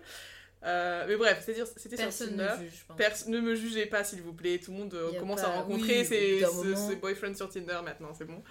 [0.63, 2.49] Euh, mais bref, c'est-à-dire c'était sur Tinder.
[2.59, 2.85] ne juge,
[3.27, 5.99] ne me jugez pas s'il vous plaît, tout le monde euh, commence pas- à rencontrer
[5.99, 6.91] oui, ses, moment.
[6.95, 8.41] boyfriends sur Tinder maintenant, c'est bon.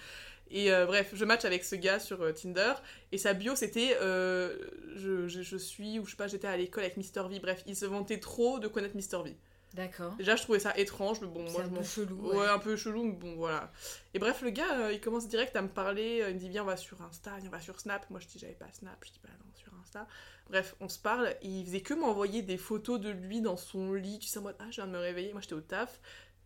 [0.51, 2.75] Et euh, bref, je match avec ce gars sur Tinder
[3.11, 6.85] et sa bio c'était je, je- je suis ou je sais pas, j'étais à l'école
[6.85, 7.41] avec Mr V.
[7.41, 9.35] Bref, il se vantait trop de connaître Mr V.
[9.75, 10.15] D'accord.
[10.15, 12.31] Déjà, je trouvais ça étrange, mais bon, moi un je peu m'en chelou.
[12.31, 12.47] Ouais, ouais.
[12.49, 13.73] un peu chelou, mais bon, voilà.
[14.15, 16.21] Et bref, le gars, euh, il commence direct à me parler.
[16.23, 18.09] euh, Il me dit, viens, on va sur Insta, viens, on va sur Snap.
[18.09, 18.97] Moi, je dis, j'avais pas Snap.
[19.05, 20.07] Je dis, bah non, sur Insta.
[20.49, 21.29] Bref, on se parle.
[21.43, 24.21] Et il faisait que m'envoyer des photos de lui dans son lit.
[24.21, 25.33] Tu sais, en mode, ah, je viens de me réveiller.
[25.33, 26.01] Moi, j'étais au taf.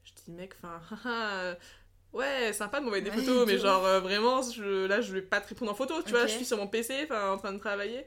[0.04, 1.54] Je dis, mec, enfin, haha,
[2.14, 5.20] ouais, sympa de m'envoyer des Ouais, photos, mais genre, euh, vraiment, je, là, je vais
[5.20, 6.02] pas te répondre en photo.
[6.02, 8.06] Tu vois, je suis sur mon PC, enfin, en train de travailler.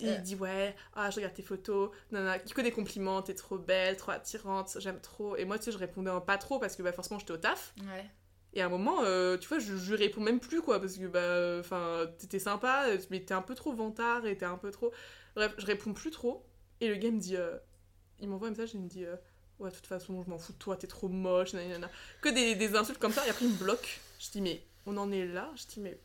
[0.00, 0.14] Et Euh.
[0.16, 3.96] il dit ouais, ah je regarde tes photos, nana, que des compliments, t'es trop belle,
[3.96, 5.36] trop attirante, j'aime trop.
[5.36, 7.36] Et moi tu sais je répondais en pas trop parce que bah forcément j'étais au
[7.36, 7.74] taf.
[7.80, 8.04] Ouais.
[8.54, 11.06] Et à un moment, euh, tu vois, je, je réponds même plus quoi parce que
[11.06, 14.92] bah enfin t'étais sympa, mais t'es un peu trop vantard et t'es un peu trop.
[15.36, 16.44] Bref, je réponds plus trop.
[16.80, 17.56] Et le gars me dit, euh,
[18.20, 19.16] il m'envoie un message et il me dit euh,
[19.60, 21.88] ouais de toute façon je m'en fous de toi, t'es trop moche, nanana.
[22.20, 23.24] Que des, des insultes comme ça.
[23.26, 24.00] Et après il me bloque.
[24.20, 25.50] Je dis mais on en est là?
[25.56, 25.98] Je dis mais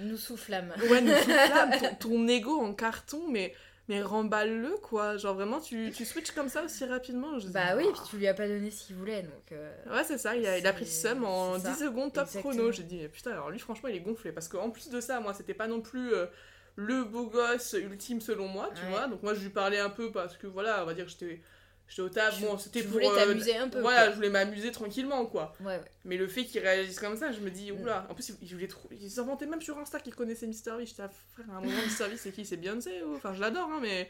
[0.00, 0.72] Nous soufflâmes.
[0.90, 3.54] Ouais, nous soufflâmes, ton, ton ego en carton, mais,
[3.88, 5.16] mais remballe-le, quoi.
[5.16, 7.38] Genre, vraiment, tu, tu switches comme ça aussi rapidement.
[7.38, 7.92] Je dis, Bah oui, waouh.
[7.92, 9.52] puis tu lui as pas donné ce qu'il voulait, donc...
[9.52, 11.78] euh, Ouais, c'est ça, il a, il a pris C'est- seum en c'est ça, 10
[11.80, 12.54] secondes top exactement.
[12.54, 12.72] chrono.
[12.72, 14.32] J'ai dit, mais putain, alors lui, franchement, il est gonflé.
[14.32, 16.26] Parce qu'en plus de ça, moi, c'était pas non plus euh,
[16.76, 18.88] le beau gosse ultime selon moi, tu Ouais.
[18.90, 19.06] vois.
[19.08, 21.40] Donc, moi, je lui parlais un peu parce que, voilà, on va dire, j'étais
[21.88, 22.08] j'étais au.
[22.08, 22.92] Tu- Bon, c'était pour.
[22.92, 24.10] voulais euh, t'amuser un peu, Voilà, quoi.
[24.10, 25.54] je voulais m'amuser tranquillement, quoi.
[25.60, 25.80] Ouais, ouais.
[26.04, 27.52] Mais le fait qu'il réagisse comme ça, je me Mm.
[27.52, 28.06] dis, oula.
[28.10, 28.88] En plus, il, il voulait trop.
[28.92, 30.86] Il s'inventait même sur Insta qu'il connaissait Mister V.
[30.86, 32.44] J'étais, ah, frère, à un moment, Mister V, c'est qui?
[32.44, 33.14] C'est Beyoncé ou...
[33.16, 34.08] Enfin, je l'adore, hein, mais.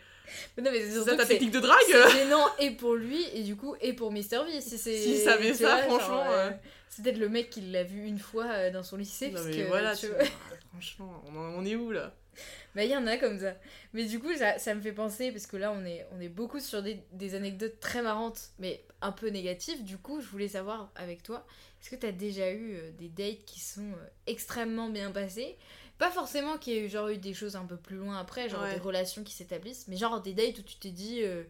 [0.57, 1.79] Mais non, mais c'est ça ta technique de drague?
[1.89, 5.19] c'est gênant et pour lui et du coup et pour Mister V si c'est S'il
[5.19, 6.51] savait ça, vois, franchement, euh,
[6.89, 9.47] c'est peut-être le mec qui l'a vu une fois euh, dans son lycée Non, parce
[9.47, 10.17] mais que voilà, tu vois.
[10.19, 10.27] vois,
[10.73, 12.12] franchement, on, en- on est où là?
[12.75, 13.55] bah il y en a comme ça
[13.92, 16.29] mais du coup ça, ça me fait penser parce que là on est on est
[16.29, 20.49] beaucoup sur des, des anecdotes très marrantes mais un peu négatives du coup je voulais
[20.49, 21.46] savoir avec toi
[21.81, 25.57] est-ce que t'as déjà eu euh, des dates qui sont euh, extrêmement bien passées?
[25.99, 28.49] Pas forcément qu'il y ait eu, genre eu des choses un peu plus loin après
[28.49, 28.75] genre Ouais.
[28.75, 31.44] des relations qui s'établissent mais genre des dates où tu t'es dit euh,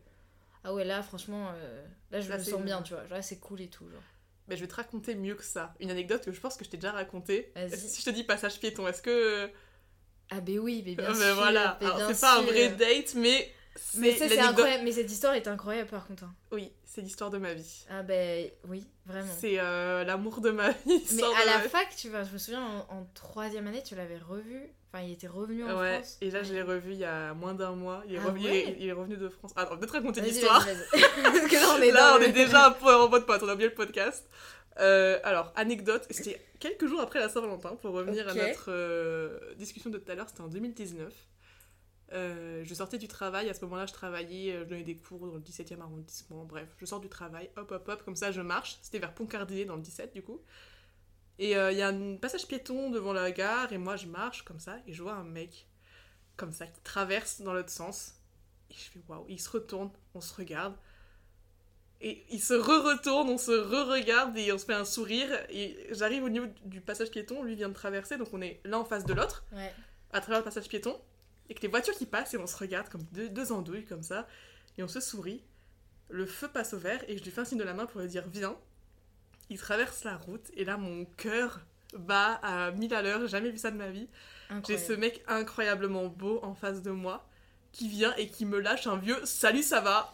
[0.65, 1.51] ah ouais là franchement
[2.11, 4.03] là je Là, me sens bien tu vois genre là c'est cool et tout genre
[4.49, 5.75] Mais je vais te raconter mieux que ça.
[5.81, 7.53] Une anecdote que je pense que je t'ai déjà racontée.
[7.69, 9.51] Si je te dis passage piéton, est-ce que.
[10.31, 13.53] Ah ben oui mais bien Euh, sûr voilà, c'est pas un vrai date, mais.
[13.95, 16.35] mais c'est ça c'est l'anecdote- incroyable mais cette histoire est incroyable par contre hein.
[16.53, 17.85] Oui, c'est l'histoire de ma vie.
[17.91, 21.03] ah ben oui vraiment C'est euh, l'amour de ma vie.
[21.13, 23.95] Mais à la ma fac, tu vois, je me souviens en, en troisième année, tu
[23.95, 24.63] l'avais revu.
[24.93, 26.17] Enfin, il était revenu en Ouais, France.
[26.23, 28.03] et là je l'ai revu il y a moins d'un mois.
[28.09, 29.53] Il est, Ah revenu, il ouais est- il est revenu de France.
[29.55, 30.65] Attends, peut-être raconter l'histoire.
[30.93, 33.49] Parce que là, on est Là, on est déjà un peu en mode pote, on
[33.49, 34.25] a oublié le podcast.
[34.79, 39.91] Euh, alors, anecdote, c'était quelques jours après la Saint-Valentin, pour revenir à notre euh, discussion
[39.91, 41.13] de tout à l'heure, c'était en 2019.
[42.13, 45.35] Euh, je sortais du travail, à ce moment-là, je travaillais, je donnais des cours dans
[45.35, 48.79] le 17e arrondissement, bref, je sors du travail, hop, hop, hop, comme ça, je marche.
[48.83, 50.41] C'était vers Pont-Cardier, dans le 17, du coup.
[51.39, 54.61] Et il y a un passage piéton devant la gare, et moi, je marche comme
[54.61, 55.67] ça, et je vois un mec,
[56.37, 58.15] comme ça, qui traverse dans l'autre sens.
[58.71, 60.75] Et je fais waouh, il se retourne, on se regarde.
[62.03, 65.29] Et il se re-retourne, on se re-regarde et on se fait un sourire.
[65.51, 68.79] Et j'arrive au niveau du passage piéton, lui vient de traverser, donc on est l'un
[68.79, 69.73] en face de l'autre, Ouais.
[70.13, 71.01] à travers le passage piéton.
[71.49, 74.03] Et que les voitures qui passent et on se regarde comme deux, deux andouilles comme
[74.03, 74.27] ça.
[74.79, 75.43] Et on se sourit.
[76.09, 78.01] le feu passe au vert et je lui fais un signe de la main pour
[78.01, 78.57] lui dire viens.
[79.51, 81.61] Il traverse la route et là mon cœur
[81.97, 84.09] bat à 1000 à l'heure, j'ai jamais vu ça de ma vie.
[84.69, 87.27] J'ai ce mec incroyablement beau en face de moi
[87.77, 90.11] qui vient et qui me lâche un vieux salut ça va?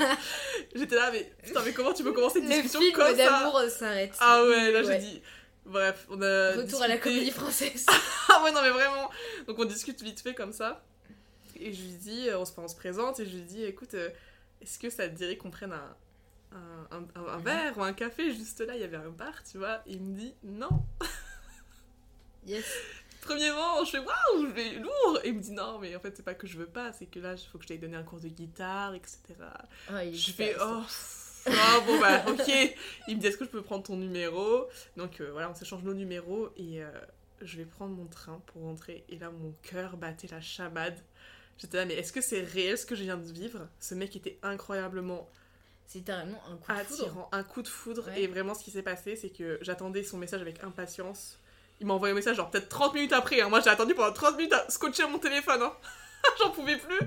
[0.74, 3.24] J'étais là mais putain mais comment tu peux commencer une discussion Le film comme ça
[3.24, 4.14] d'amour s'arrête.
[4.20, 4.84] Ah ouais là Ouais.
[4.86, 5.22] j'ai dit
[5.66, 7.86] bref on a retour à la comédie française.
[8.28, 9.10] Ah ouais non mais vraiment.
[9.48, 10.82] Donc on discute vite fait comme ça.
[11.58, 13.64] Et je lui dis euh, on se, enfin, on se présente et je lui dis
[13.64, 14.08] écoute euh,
[14.62, 15.96] est-ce que ça te dirait qu'on prenne un
[16.52, 17.44] un, un- Mhm.
[17.44, 18.32] verre ou un café?
[18.34, 19.80] Juste là il y avait un bar tu vois.
[19.86, 20.68] Et il me dit non.
[22.46, 22.64] Yes
[23.22, 25.20] Premièrement, je fais waouh, je vais lourd.
[25.24, 27.06] Et il me dit non, mais en fait, c'est pas que je veux pas, c'est
[27.06, 29.20] que là, il faut que je t'aille donner un cours de guitare, etc.
[29.88, 30.82] Ah, il Je fais oh,
[31.46, 32.76] ah, bon bah ok.
[33.08, 34.68] Il me dit est-ce que je peux prendre ton numéro?
[34.96, 36.90] Donc euh, voilà, on s'échange nos numéros et euh,
[37.40, 39.04] je vais prendre mon train pour rentrer.
[39.08, 40.98] Et là, mon cœur battait la chamade.
[41.58, 43.68] J'étais là, mais est-ce que c'est réel ce que je viens de vivre?
[43.80, 45.28] Ce mec était incroyablement
[45.90, 48.06] c'est littéralement un coup de foudre attirant, un coup de foudre.
[48.06, 48.22] Ouais.
[48.22, 51.36] Et vraiment, ce qui s'est passé, c'est que j'attendais son message avec impatience.
[51.80, 53.40] Il m'a envoyé un message, genre peut-être 30 minutes après.
[53.40, 53.48] hein.
[53.48, 55.62] Moi, j'ai attendu pendant 30 minutes à scotcher mon téléphone.
[55.62, 55.72] hein.
[56.38, 56.98] J'en pouvais plus.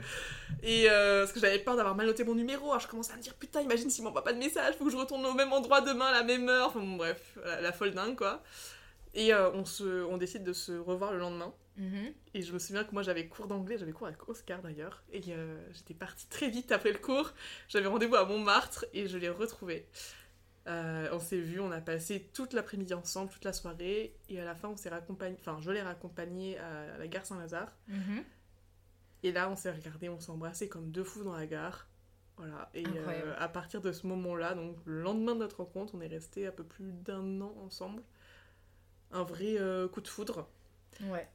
[0.63, 2.69] Et euh, parce que j'avais peur d'avoir mal noté mon numéro.
[2.71, 4.91] Alors, je commençais à me dire, putain, imagine s'il m'envoie pas de message, faut que
[4.91, 6.69] je retourne au même endroit demain, à la même heure.
[6.69, 8.41] Enfin, bon, bref, la, la folle dingue, quoi.
[9.13, 11.53] Et euh, on, se, on décide de se revoir le lendemain.
[11.77, 12.13] Mhm.
[12.33, 15.21] Et je me souviens que moi j'avais cours d'anglais, j'avais cours avec Oscar d'ailleurs, et
[15.29, 17.31] euh, j'étais partie très vite après le cours.
[17.67, 19.87] J'avais rendez-vous à Montmartre et je l'ai retrouvé.
[20.67, 24.45] Euh, on s'est vu, on a passé toute l'après-midi ensemble, toute la soirée, et à
[24.45, 27.75] la fin on s'est raccompagné, enfin je l'ai raccompagné à la gare Saint-Lazare.
[27.89, 28.23] Mhm.
[29.23, 31.87] Et là on s'est regardé, on s'est embrassé comme deux fous dans la gare.
[32.37, 36.01] Voilà, et euh, à partir de ce moment-là, donc le lendemain de notre rencontre, on
[36.01, 38.01] est resté un peu plus d'un an ensemble.
[39.11, 40.47] Un vrai euh, coup de foudre
[41.01, 41.27] ouais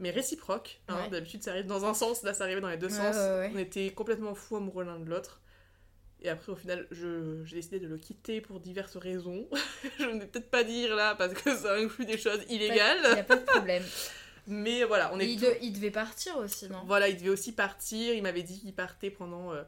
[0.00, 0.80] mais réciproque.
[0.86, 0.94] hein.
[0.94, 1.08] Ouais.
[1.10, 3.16] D'habitude, ça arrive dans un sens, là, ça arrivait dans les deux Ouais, sens.
[3.16, 3.50] ouais.
[3.52, 5.40] On était complètement fous amoureux l'un de l'autre.
[6.22, 9.46] Et après, au final, j'ai décidé de le quitter pour diverses raisons.
[9.98, 12.98] je ne vais peut-être pas dire là, parce que ça inclut des choses il illégales.
[13.02, 13.84] y a pas de problème
[14.48, 16.82] Mais voilà, on est il, de- il devait partir aussi non?
[16.86, 18.14] Voilà, il devait aussi partir.
[18.14, 19.62] Il m'avait dit qu'il partait pendant euh,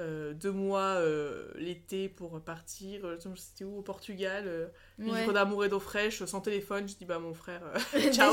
[0.00, 3.00] euh, deux mois euh, l'été pour partir.
[3.36, 4.44] C'était où Au Portugal.
[4.98, 6.86] ouais Vivre d'amour et d'eau fraîche, sans téléphone.
[6.86, 7.62] Je dis, bah mon frère,
[8.12, 8.30] ciao,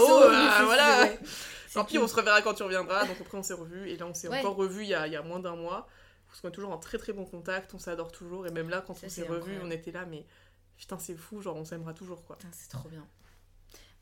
[0.66, 1.08] voilà.
[1.74, 3.06] Tant pis, on se reverra quand tu reviendras.
[3.06, 3.90] Donc après, on s'est revus.
[3.90, 4.40] Et là, on s'est Ouais.
[4.40, 5.88] encore revus il y a, il y a moins d'un mois.
[6.36, 7.74] Parce qu'on est toujours en très très bon contact.
[7.74, 8.46] On s'adore toujours.
[8.46, 10.26] Et même là, quand Ça, on s'est revus, on était là, mais
[10.76, 11.42] putain, c'est fou.
[11.42, 12.36] Genre, on s'aimera toujours, quoi.
[12.38, 13.08] Putain, c'est trop bien.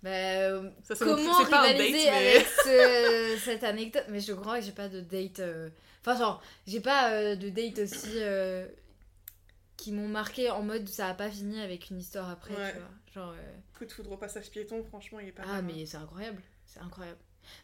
[0.02, 2.32] Bah, euh, Ça, c'est comment pas un date, rivaliser mais.
[2.38, 4.06] avec ce- cette anecdote?
[4.10, 5.42] Mais je crois que j'ai pas de date.
[5.42, 5.70] euh,
[6.02, 8.18] Enfin, genre, j'ai pas euh, de date aussi
[9.78, 12.72] qui m'ont marqué en mode ça a pas fini avec une histoire après, Ouais.
[12.74, 12.90] tu vois.
[13.14, 13.36] Genre,
[13.78, 15.72] Coup de foudre au passage piéton, franchement, il est pas ah, mal, hein.
[15.76, 16.42] mais c'est incroyable.
[16.66, 17.20] C'est incroyable.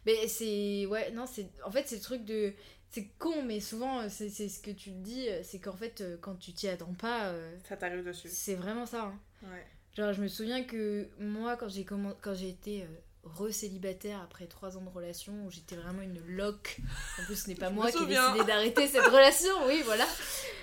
[0.06, 0.86] Mais c'est.
[0.86, 1.50] Ouais, non, c'est.
[1.66, 2.54] En fait, c'est le truc de.
[2.92, 6.02] C'est con, mais souvent, euh, c'est ce que tu te dis, euh, c'est qu'en fait,
[6.02, 8.30] euh, quand tu t'y attends pas, euh, Ça t'arrive dessus.
[8.32, 9.04] c'est vraiment ça.
[9.04, 9.20] hein.
[9.44, 9.66] Ouais.
[9.96, 12.88] Genre, je me souviens que moi, quand j'ai commen- quand j'ai été euh,
[13.26, 16.80] re-célibataire après trois ans de relation, où j'étais vraiment une loque.
[17.20, 20.06] En plus, ce n'est pas moi qui ai décidé d'arrêter cette relation, oui, voilà.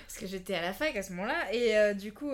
[0.06, 1.52] Parce que j'étais à la fac à ce moment-là.
[1.54, 2.30] Et euh, du coup,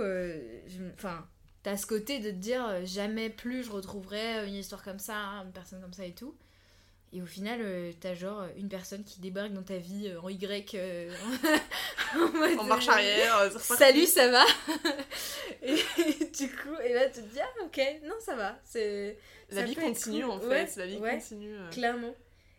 [0.94, 1.26] enfin,
[1.62, 5.44] t'as ce côté de te dire jamais plus je retrouverai une histoire comme ça, hein,
[5.44, 6.34] une personne comme ça et tout.
[7.14, 10.28] Et au final, euh, t'as genre une personne qui débarque dans ta vie euh, en
[10.30, 10.74] Y.
[10.74, 11.14] euh,
[12.14, 13.50] en mode, En marche euh, arrière, euh.
[13.58, 14.44] Salut, ça va?
[15.62, 18.58] Et, du coup, et là tu te dis, ah ok, non, ça va.
[18.64, 19.16] C'est
[19.50, 20.30] La ça vie continue, cool.
[20.30, 20.48] en fait.
[20.48, 21.10] Ouais, La vie ouais.
[21.18, 21.54] continue.
[21.56, 21.70] euh.
[21.70, 22.14] clairement.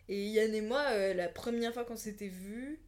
[0.08, 2.78] Et Yann et moi, euh, la première fois qu'on s'était vus,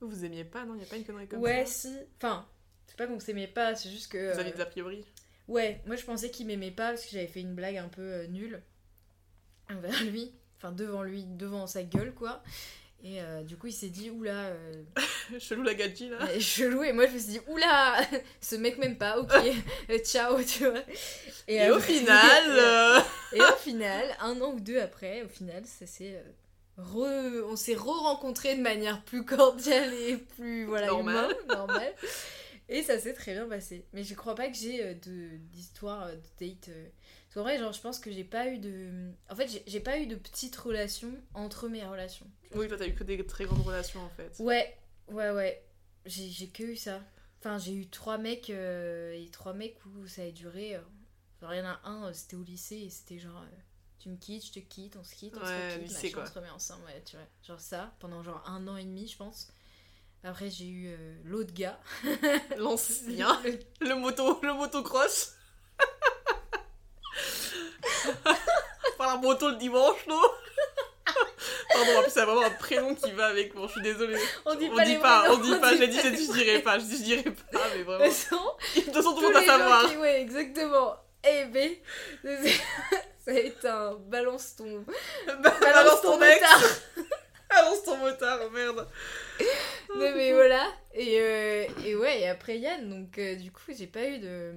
[0.00, 0.74] Vous aimiez pas, non?
[0.74, 1.88] Il n'y a pas une connerie comme ouais, ça?
[1.90, 1.96] si.
[2.18, 2.46] Enfin,
[2.86, 4.32] c'est pas qu'on s'aimait pas, c'est juste que.
[4.32, 5.04] Vous aviez euh, des a priori?
[5.48, 8.02] Ouais, moi je pensais qu'il m'aimait pas parce que j'avais fait une blague un peu
[8.02, 8.62] euh, nulle
[9.70, 12.42] envers lui, enfin devant lui, devant sa gueule quoi.
[13.04, 14.82] Et euh, du coup il s'est dit oula, euh,
[15.38, 16.18] Chelou la gadji, là.
[16.40, 18.00] chelou et moi je me suis dit oula,
[18.40, 19.30] ce mec m'aime pas, ok,
[19.90, 20.80] euh, ciao tu vois.
[21.46, 23.02] Et au après- final...
[23.32, 26.22] et au final, un an ou deux après, au final ça s'est
[26.78, 31.30] re- on s'est re-rencontrés de manière plus cordiale et plus voilà Normal.
[31.44, 31.94] humain, normal.
[32.68, 33.84] Et ça s'est très bien passé.
[33.92, 36.70] Mais je crois pas que j'ai de d'histoire euh, de date.
[37.26, 39.10] Parce qu'en vrai, genre, je pense que j'ai pas eu de.
[39.30, 42.26] En fait, j'ai- pas eu de petites relations entre mes relations.
[42.54, 44.32] Oui, toi, t'as eu que des très grandes relations, en fait.
[44.38, 44.76] Ouais,
[45.08, 45.62] ouais, ouais.
[46.06, 47.00] J'ai que eu ça.
[47.40, 50.76] Enfin, j'ai eu trois mecs euh, et trois mecs où ça a duré.
[50.76, 50.80] euh,
[51.40, 53.42] Genre, il y en a un, euh, c'était au lycée et c'était genre.
[53.42, 53.56] euh,
[53.98, 56.14] tu me quittes, je te quitte, on se quitte, on Ouais, se quitte, lycée, machin,
[56.14, 56.22] quoi.
[56.22, 57.26] on se remet ensemble, ouais, tu vois.
[57.46, 59.52] Genre ça, pendant genre un an et demi, je pense.
[60.24, 61.78] Après, j'ai eu euh, l'autre gars.
[62.58, 63.40] L'ancien.
[63.44, 63.58] Le-
[63.88, 65.35] Le moto, le motocross.
[68.96, 70.20] Faire la moto le dimanche, non
[71.72, 73.54] Pardon, en plus, c'est vraiment un prénom qui va avec.
[73.54, 74.18] Bon, je suis désolée.
[74.44, 75.76] On dit On pas on dit pas.
[75.76, 76.78] J'ai dit, pas j'ai dit, je dirais pas.
[76.78, 78.04] Je dis, je dirais pas, mais vraiment.
[78.04, 79.88] De toute façon, tout le monde va savoir.
[79.88, 79.96] qui...
[79.96, 80.96] Ouais, exactement.
[81.24, 81.56] A et B.
[83.24, 84.84] Ça va être un balance ton...
[85.26, 86.44] Balance ton ex.
[87.56, 88.86] Balance ton motard, merde.
[89.88, 90.66] Non mais voilà.
[90.94, 94.52] Et, euh, et ouais, et après Yann, donc euh, du coup, j'ai pas eu de...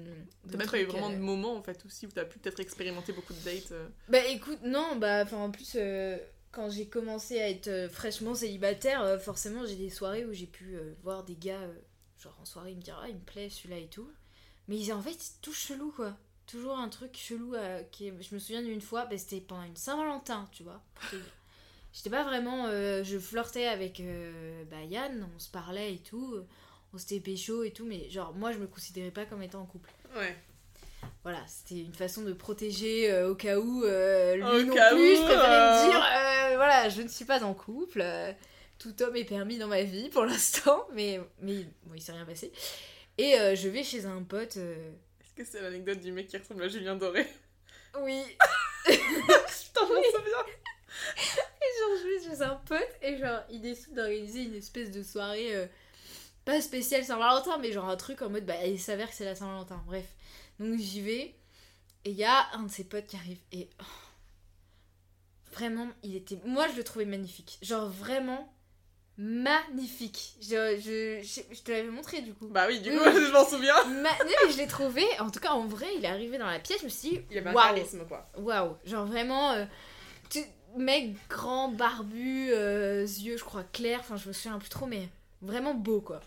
[0.45, 2.39] de T'as même pas eu vraiment euh, de moments en fait aussi où t'as pu
[2.39, 3.71] peut-être expérimenter beaucoup de dates.
[3.71, 3.87] euh.
[4.09, 6.17] Bah écoute, non, bah enfin en plus euh,
[6.51, 10.47] quand j'ai commencé à être euh, fraîchement célibataire, euh, forcément j'ai des soirées où j'ai
[10.47, 11.73] pu euh, voir des gars, euh,
[12.21, 14.09] genre en soirée, ils me dire ah il me plaît celui-là et tout.
[14.67, 16.17] Mais ils- en fait c'est tout chelou quoi.
[16.47, 19.63] Toujours un truc chelou euh, qui est- Je me souviens d'une fois, bah, c'était pendant
[19.63, 20.81] une Saint-Valentin, tu vois.
[20.95, 21.25] pour te dire.
[21.99, 22.67] J'étais pas vraiment...
[22.67, 26.37] euh, je flirtais avec euh, bah, Yann, on se parlait et tout.
[26.93, 29.65] On s'était pécho et tout, mais genre moi je me considérais pas comme étant en
[29.65, 29.89] couple.
[30.15, 30.33] Ouais.
[31.23, 33.89] Voilà, c'était une façon de protéger euh, au cas où lui
[34.43, 35.11] Au non cas plus.
[35.11, 38.01] où, je préférais me dire, voilà, je ne suis pas en couple.
[38.77, 42.25] tout homme est permis dans ma vie pour l'instant, mais, mais bon, il s'est rien
[42.25, 42.53] passé.
[43.17, 44.55] Et je vais chez un pote.
[44.55, 47.27] Est-ce que c'est l'anecdote du mec qui ressemble à Julien Doré?
[48.01, 48.23] Oui,
[48.85, 50.45] Putain, je m'en souviens.
[51.17, 55.03] et genre je vais chez un pote et genre il décide d'organiser une espèce de
[55.03, 55.65] soirée euh,
[56.45, 59.35] pas spéciale Saint-Valentin, mais genre un truc en mode bah il s'avère que c'est la
[59.35, 59.81] Saint-Valentin.
[59.87, 60.05] Bref,
[60.59, 61.35] donc j'y vais
[62.05, 63.85] et il y a un de ses potes qui arrive et oh,
[65.53, 68.53] vraiment il était, moi je le trouvais magnifique, genre vraiment
[69.17, 70.35] magnifique.
[70.41, 72.47] Je, je, je, je te l'avais montré du coup.
[72.47, 73.83] Bah oui, du coup, je m'en souviens.
[73.85, 76.45] Ma- non, mais je l'ai trouvé, en tout cas en vrai, il est arrivé dans
[76.47, 78.29] la pièce, je me suis dit, Il avait un waouh, charisme quoi.
[78.37, 79.65] waouh, genre vraiment, euh,
[80.77, 85.09] mec grand, barbu, euh, yeux, je crois, clairs, enfin je me souviens plus trop, mais
[85.41, 86.21] vraiment beau quoi.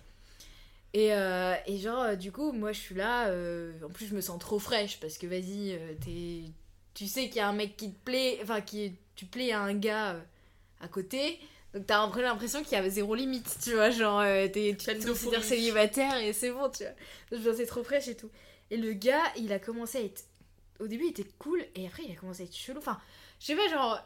[0.94, 4.14] Et, euh, et genre, euh, du coup, moi je suis là, euh, en plus je
[4.14, 6.50] me sens trop fraîche parce que vas-y, t'es-
[6.94, 9.60] tu sais qu'il y a un mec qui te plaît, enfin qui tu plais à
[9.60, 10.16] un gars
[10.80, 11.38] à côté.
[11.72, 14.84] Donc t'as un peu l'impression qu'il y avait zéro limite, tu vois, genre t'es- tu
[14.84, 16.92] te considères célibataire et c'est bon, tu vois.
[17.30, 18.28] Donc je me sentais trop fraîche et tout.
[18.70, 20.24] Et le gars, il a commencé à être...
[20.80, 22.78] Au début, il était cool et après, il a commencé à être chelou.
[22.78, 22.98] Enfin,
[23.40, 23.98] je sais pas, genre,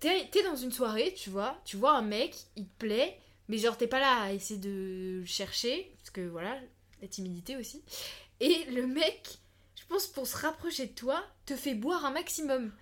[0.00, 3.76] t'es dans une soirée, tu vois, tu vois un mec, il te plaît, mais genre
[3.76, 6.56] t'es pas là à essayer de le chercher, parce que voilà,
[7.02, 7.82] la timidité aussi.
[8.40, 9.38] Et le mec,
[9.78, 12.72] je pense pour se rapprocher de toi, te fait boire un maximum.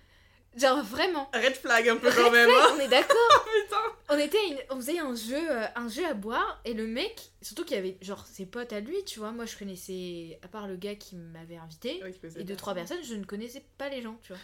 [0.57, 1.29] Genre vraiment.
[1.33, 2.49] Red flag un peu Red quand même.
[2.49, 2.73] flag, hein.
[2.75, 3.45] on est d'accord.
[4.09, 7.31] On était, une- on faisait un jeu, euh, un jeu à boire et le mec,
[7.41, 9.31] surtout qu'il y avait genre ses potes à lui, tu vois.
[9.31, 12.75] Moi, je connaissais, à part le gars qui m'avait invité Ouais, et de deux trois
[12.75, 14.41] personnes, je ne connaissais pas les gens, tu vois.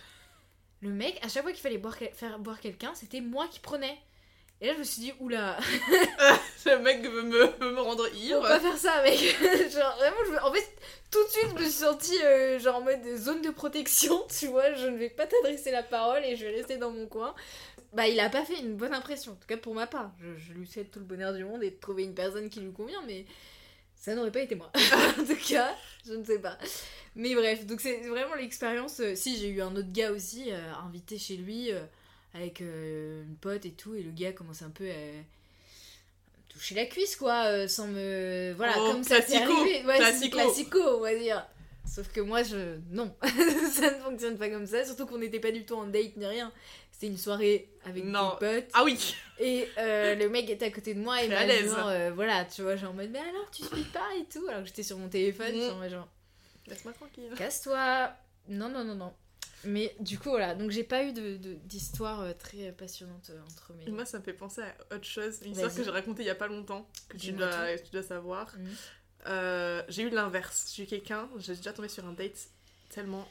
[0.82, 3.98] Le mec, à chaque fois qu'il fallait boire, faire boire quelqu'un, c'était moi qui prenais.
[4.62, 5.58] Et là, je me suis dit, oula,
[6.66, 8.42] Le mec veut me, veut me rendre ivre.
[8.42, 9.18] pas faire ça, mec.
[9.72, 10.68] genre vraiment, je me- en fait,
[11.12, 14.48] tout de suite, je me suis sentie euh, genre en mode zone de protection, tu
[14.48, 14.74] vois.
[14.76, 17.34] Je ne vais pas t'adresser la parole et je vais rester dans mon coin.
[17.94, 20.12] Bah, il a pas fait une bonne impression, en tout cas pour ma part.
[20.22, 22.60] Je, je lui souhaite tout le bonheur du monde et de trouver une personne qui
[22.62, 23.26] lui convient, mais
[24.02, 24.70] ça n'aurait pas été moi.
[25.20, 25.74] en tout cas,
[26.06, 26.58] je ne sais pas.
[27.16, 29.00] Mais bref, donc c'est vraiment l'expérience.
[29.00, 31.82] euh, si, j'ai eu un autre gars aussi, euh, invité chez lui, euh,
[32.34, 34.94] avec euh, une pote et tout, et le gars commençait un peu à
[36.50, 38.54] toucher la cuisse, quoi, sans me.
[38.58, 39.86] Voilà, Oh, comme ça c'est arrivé.
[39.86, 40.38] Ouais, classico.
[40.38, 41.46] classico, on va dire.
[41.86, 42.78] Sauf que moi, je.
[42.90, 43.14] Non,
[43.74, 46.26] ça ne fonctionne pas comme ça, surtout qu'on n'était pas du tout en date ni
[46.26, 46.52] rien.
[46.92, 48.38] C'était une soirée avec Non.
[48.40, 48.70] des potes.
[48.74, 49.16] Ah oui.
[49.40, 52.62] Et euh, le mec était à côté de moi et m'a genre, euh, voilà, tu
[52.62, 54.46] vois, genre en mode, mais alors tu speaks pas et tout.
[54.48, 55.62] Alors que j'étais sur mon téléphone, Mm.
[55.70, 56.08] genre, genre,
[56.68, 57.34] Laisse-moi tranquille.
[57.38, 58.14] casse-toi.
[58.48, 59.14] Non, non, non, non.
[59.64, 63.40] Mais du coup, voilà, donc j'ai pas eu de- de- d'histoire euh, très passionnante euh,
[63.52, 63.92] entre mes.
[63.92, 66.32] Moi, ça me fait penser à autre chose, une histoire que j'ai racontée il y
[66.32, 68.56] a pas longtemps, que tu dois, tu dois savoir.
[68.58, 68.70] Mhm.
[69.28, 70.74] Euh, j'ai eu l'inverse.
[70.76, 72.50] J'ai eu quelqu'un, j'ai déjà tombé sur un date
[72.90, 73.28] tellement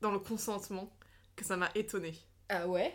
[0.00, 0.90] dans le consentement
[1.36, 2.18] que ça m'a étonnée.
[2.48, 2.94] Ah ouais?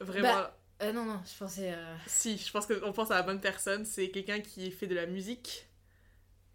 [0.00, 0.22] Vraiment.
[0.22, 1.72] Bah, Euh, Non, non, je pensais.
[1.74, 3.84] euh, Si, je pense qu'on pense à la bonne personne.
[3.84, 5.66] C'est quelqu'un qui fait de la musique,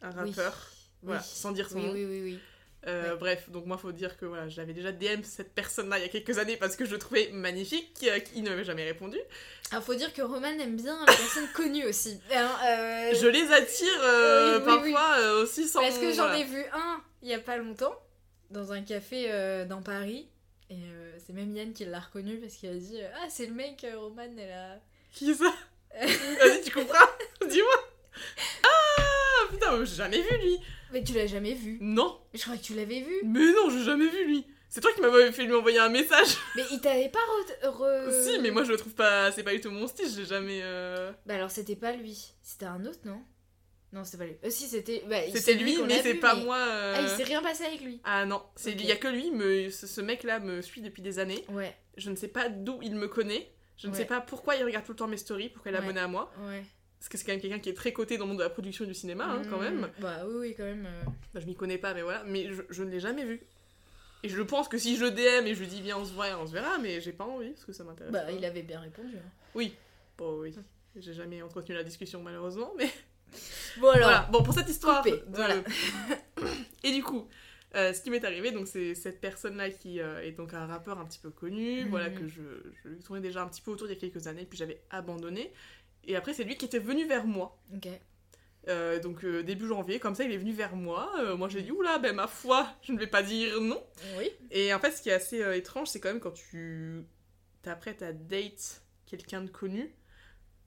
[0.02, 0.32] un oui.
[0.32, 0.72] rappeur.
[1.04, 1.28] Voilà, Oui.
[1.28, 1.94] sans dire son Oui, nom.
[1.94, 2.40] oui, oui, oui.
[2.88, 3.18] Euh, Ouais.
[3.18, 6.10] Bref, donc moi, faut dire que voilà, j'avais déjà DM cette personne-là il y a
[6.10, 9.18] quelques années parce que je le trouvais magnifique, euh, qui ne m'avait jamais répondu.
[9.72, 12.20] Alors, faut dire que Roman aime bien les personnes connues aussi.
[12.34, 15.82] Hein, euh, Je les attire euh, oui, oui, parfois aussi sans.
[15.82, 17.96] Parce que j'en ai vu un il y a pas longtemps,
[18.52, 20.28] dans un café dans Paris.
[20.70, 20.78] Et
[21.26, 24.24] c'est même Yann qui l'a reconnu parce qu'il a dit Ah, c'est le mec, Roman,
[24.38, 24.80] elle a.
[25.12, 25.52] Qui ça?
[26.00, 27.08] Vas-y, tu comprends?
[27.50, 27.85] Dis-moi.
[29.46, 30.58] Ah putain, mais j'ai jamais vu lui.
[30.92, 31.78] Mais tu l'as jamais vu.
[31.82, 33.14] Non, Je crois que tu l'avais vu.
[33.26, 34.46] mais non, j'ai jamais vu lui.
[34.70, 36.36] C'est toi qui m'avais fait lui envoyer un message.
[36.58, 37.70] Mais il t'avait pas re...
[37.70, 39.32] re- Si, mais moi je le trouve pas.
[39.32, 40.10] C'est pas du tout mon style.
[40.14, 40.60] J'ai jamais.
[40.64, 42.34] euh, Bah alors c'était pas lui.
[42.42, 43.22] C'était un autre, non?
[43.94, 44.36] Non, c'était pas lui.
[44.44, 45.02] Euh, si, c'était.
[45.08, 46.58] Bah, C'était lui, mais c'est pas mais- moi.
[46.58, 48.02] euh, Ah, il s'est rien passé avec lui.
[48.04, 49.32] Ah non, il y a que lui.
[49.32, 49.70] Me...
[49.70, 51.46] Ce, ce mec-là me suit depuis des années.
[51.50, 51.74] Ouais.
[51.96, 53.50] Je ne sais pas d'où il me connaît.
[53.78, 54.00] Je ne Ouais.
[54.00, 55.84] sais pas pourquoi il regarde tout le temps mes stories, pourquoi il est Ouais.
[55.86, 56.34] abonné à moi.
[56.42, 56.64] Ouais.
[57.06, 58.50] Parce que c'est quand même quelqu'un qui est très coté dans le monde de la
[58.50, 59.82] production et du cinéma, hein, quand même.
[59.82, 60.88] Mm, Bah oui, oui, quand même.
[60.88, 61.04] euh.
[61.36, 62.24] Bah, je m'y connais pas, mais voilà.
[62.26, 63.42] Mais je, je ne l'ai jamais vu.
[64.24, 66.26] Et je pense que si je DM et je lui dis viens on se voit,
[66.42, 68.12] on se verra, mais j'ai pas envie parce que ça m'intéresse.
[68.12, 68.32] Bah pas.
[68.32, 69.16] il avait bien répondu.
[69.18, 69.30] hein.
[69.54, 69.76] Oui.
[70.18, 70.56] Bon, oui.
[70.96, 72.90] J'ai jamais entretenu la discussion malheureusement, mais
[73.80, 74.08] Bon alors.
[74.10, 74.30] voilà.
[74.32, 75.04] Bon, pour cette histoire.
[75.04, 75.56] Coupé, de- voilà.
[76.84, 77.28] et du coup,
[77.76, 80.98] euh, ce qui m'est arrivé, donc c'est cette personne-là qui euh, est donc un rappeur
[81.00, 81.90] un petit peu connu, Mhm.
[81.90, 82.42] voilà, que je,
[82.84, 85.52] je tournais déjà un petit peu autour il y a quelques années, puis j'avais abandonné.
[86.08, 87.58] Et après, c'est lui qui était venu vers moi.
[87.74, 87.88] Ok.
[88.68, 91.12] Euh, donc euh, début janvier, comme ça, il est venu vers moi.
[91.20, 93.82] Euh, moi, j'ai dit, oula, ben ma foi, je ne vais pas dire non.
[94.18, 94.30] Oui.
[94.52, 97.06] Et en fait, ce qui est assez étrange, c'est quand même quand tu
[97.62, 99.94] t'apprêtes à date quelqu'un de connu,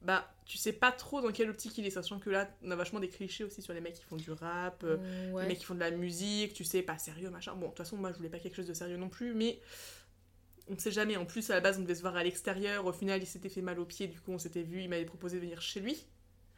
[0.01, 2.77] bah, tu sais pas trop dans quelle optique il est, sachant que là, on a
[2.77, 5.43] vachement des clichés aussi sur les mecs qui font du rap, ouais.
[5.43, 7.55] les mecs qui font de la musique, tu sais, pas sérieux, machin.
[7.55, 9.59] Bon, de toute façon, moi, je voulais pas quelque chose de sérieux non plus, mais
[10.69, 11.17] on ne sait jamais.
[11.17, 12.87] En plus, à la base, on devait se voir à l'extérieur.
[12.87, 15.05] Au final, il s'était fait mal au pied, du coup, on s'était vu, il m'avait
[15.05, 16.05] proposé de venir chez lui.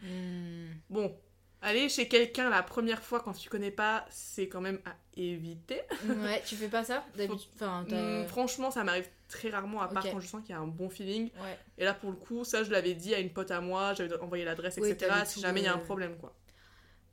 [0.02, 0.72] Mm.
[0.88, 1.14] Bon,
[1.62, 5.80] aller chez quelqu'un la première fois quand tu connais pas, c'est quand même à éviter.
[6.08, 7.50] Ouais, tu fais pas ça d'habitude.
[7.54, 10.58] Enfin, t'as- Hum, franchement, ça m'arrive très rarement, à part quand je sens qu'il y
[10.58, 11.24] a un bon feeling.
[11.42, 11.58] Ouais.
[11.78, 14.14] Et là, pour le coup, ça, je l'avais dit à une pote à moi, j'avais
[14.18, 15.12] envoyé l'adresse, etc.
[15.26, 16.34] Si jamais il y a un problème, quoi.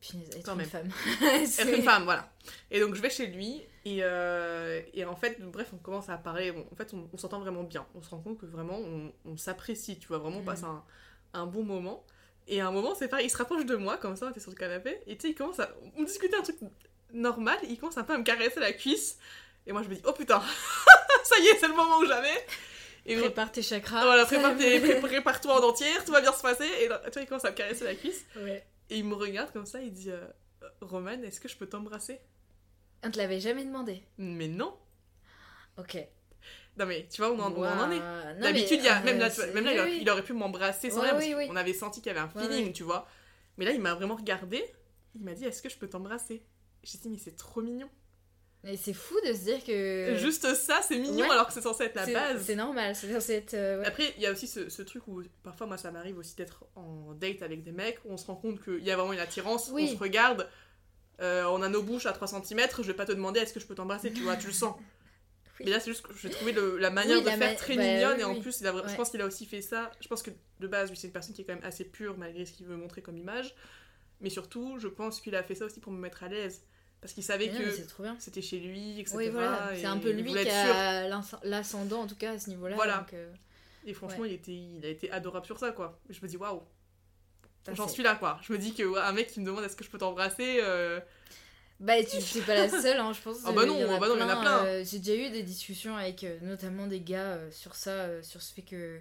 [0.02, 0.68] Punaise, être Quand une même.
[0.68, 0.90] femme.
[1.22, 2.32] Être une femme, voilà.
[2.72, 6.18] Et donc, je vais chez lui, et, euh, et en fait, bref, on commence à
[6.18, 6.52] parler.
[6.52, 7.86] Bon, en fait, on, on s'entend vraiment bien.
[7.96, 10.84] On se rend compte que vraiment, on, on s'apprécie, tu vois, vraiment, on passe un,
[11.34, 12.06] un bon moment.
[12.48, 14.40] Et à un moment, c'est pareil, il se rapproche de moi, comme ça, on était
[14.40, 15.70] sur le canapé, et tu sais, il commence à.
[15.98, 16.58] On discutait un truc
[17.12, 19.18] normal, il commence un peu à me caresser la cuisse.
[19.66, 20.42] Et moi, je me dis, oh putain,
[21.24, 22.46] ça y est, c'est le moment où j'avais.
[23.06, 24.04] Et Prépare tes chakras.
[24.06, 24.56] Voilà, prépare
[25.02, 26.66] prépare-toi en entière, tout va bien se passer.
[26.82, 28.26] Et tu vois, il commence à me caresser la cuisse.
[28.38, 28.66] Ouais.
[28.90, 30.26] Et il me regarde comme ça, il dit euh,
[30.82, 32.20] Roman, est-ce que je peux t'embrasser?
[33.04, 34.04] On te l'avait jamais demandé.
[34.18, 34.78] Mais non
[35.78, 35.98] Ok.
[36.78, 38.40] Non, mais tu vois, on en, on en est.
[38.40, 41.12] D'habitude, mais, euh, même là, même il, aurait, oui, il aurait pu m'embrasser sans Ouais,
[41.12, 42.74] rien, parce oui, qu'on avait senti qu'il y avait un feeling, ouais.
[42.74, 43.08] tu vois.
[43.58, 44.64] Mais là, il m'a vraiment regardé.
[45.16, 46.46] Il m'a dit Est-ce que je peux t'embrasser?
[46.84, 47.90] J'ai dit Mais c'est trop mignon.
[48.70, 50.16] Mais c'est fou de se dire que.
[50.18, 51.32] Juste ça, c'est mignon Ouais.
[51.32, 52.44] alors que c'est censé être la base.
[52.46, 53.54] C'est normal, c'est censé être.
[53.54, 53.86] euh, ouais.
[53.88, 56.66] Après, il y a aussi ce, ce truc où parfois, moi, ça m'arrive aussi d'être
[56.76, 59.20] en date avec des mecs où on se rend compte qu'il y a vraiment une
[59.20, 59.88] attirance, Oui.
[59.90, 60.50] on se regarde,
[61.22, 63.62] euh, on a nos bouches à 3 cm, je vais pas te demander est-ce que
[63.62, 64.76] je peux t'embrasser, tu vois, tu le sens.
[65.60, 65.66] Oui.
[65.66, 67.56] Mais là, c'est juste que j'ai trouvé le- la manière Oui, de la faire ma-
[67.56, 69.62] très bah, mignonne et en plus, il a vra- je pense qu'il a aussi fait
[69.62, 69.90] ça.
[70.02, 72.16] Je pense que de base, lui, c'est une personne qui est quand même assez pure
[72.18, 73.56] malgré ce qu'il veut montrer comme image.
[74.20, 76.62] Mais surtout, je pense qu'il a fait ça aussi pour me mettre à l'aise.
[77.02, 79.16] Parce qu'il savait non, mais que c'était chez lui, etc.
[79.18, 79.72] Oui, voilà.
[79.76, 81.08] C'est un peu lui qui a
[81.44, 82.76] l'ascendant, en tout cas, à ce niveau-là.
[82.76, 82.98] Voilà.
[82.98, 83.32] donc, euh,
[83.86, 86.00] Et franchement, il, était, il a été adorable sur ça, quoi.
[86.10, 86.64] Je me dis, waouh,
[87.74, 88.40] j'en suis là, quoi.
[88.42, 90.60] Je me dis que ouais, un mec qui me demande est-ce que je peux t'embrasser,
[90.62, 91.00] euh,
[91.80, 93.38] Bah, tu t'es pas la seule, hein, je pense.
[93.46, 94.66] Ah bah euh, non, il y en ah bah non, en a plein.
[94.66, 98.64] euh, J'ai déjà eu des discussions avec notamment des gars sur ça, sur ce fait
[98.64, 99.00] que.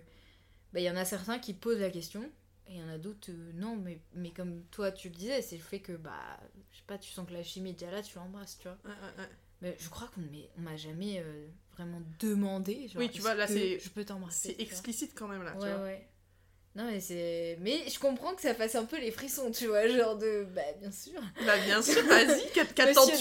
[0.72, 2.30] Bah, il y en a certains qui posent la question,
[2.68, 5.40] et il y en a d'autres, euh, non, mais, mais comme toi tu le disais,
[5.42, 6.38] c'est le fait que, bah,
[6.72, 8.76] je sais pas, tu sens que la chimie est déjà là, tu l'embrasses, tu vois.
[8.85, 9.29] ouais, ouais, ouais.
[9.62, 10.22] Mais je crois qu'on
[10.61, 12.88] m'a jamais euh, vraiment demandé.
[12.88, 14.55] Genre, Oui, tu vois, là, c'est- Je peux t'embrasser.
[14.57, 15.83] c'est explicite quand même, là, tu vois.
[15.83, 16.07] ouais.
[16.74, 17.57] Non, mais c'est.
[17.62, 20.46] Mais je comprends que ça fasse un peu les frissons, tu vois, genre de.
[20.55, 21.18] Bah, bien sûr.
[21.46, 22.42] Bah, bien sûr, vas-y,
[22.74, 23.12] qu'attends-tu?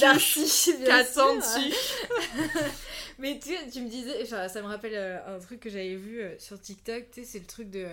[0.84, 1.73] Qu'attends-tu?
[3.19, 6.60] Mais tu, tu me disais, ça me rappelle euh, un truc que j'avais vu sur
[6.60, 7.88] TikTok, tu sais, c'est le truc de.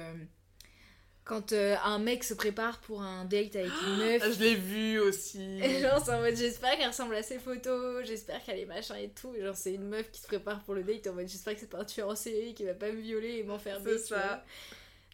[1.25, 4.23] Quand euh, un mec se prépare pour un date avec une meuf.
[4.25, 5.61] Ah, Je l'ai vu aussi.
[5.63, 8.97] Et genre, c'est en mode j'espère qu'elle ressemble à ses photos, j'espère qu'elle est machin
[8.97, 9.33] et tout.
[9.35, 11.61] Et genre, c'est une meuf qui se prépare pour le date en mode j'espère que
[11.61, 13.93] c'est pas un tueur en série qui va pas me violer et m'enfermer.
[13.99, 14.45] C'est ça.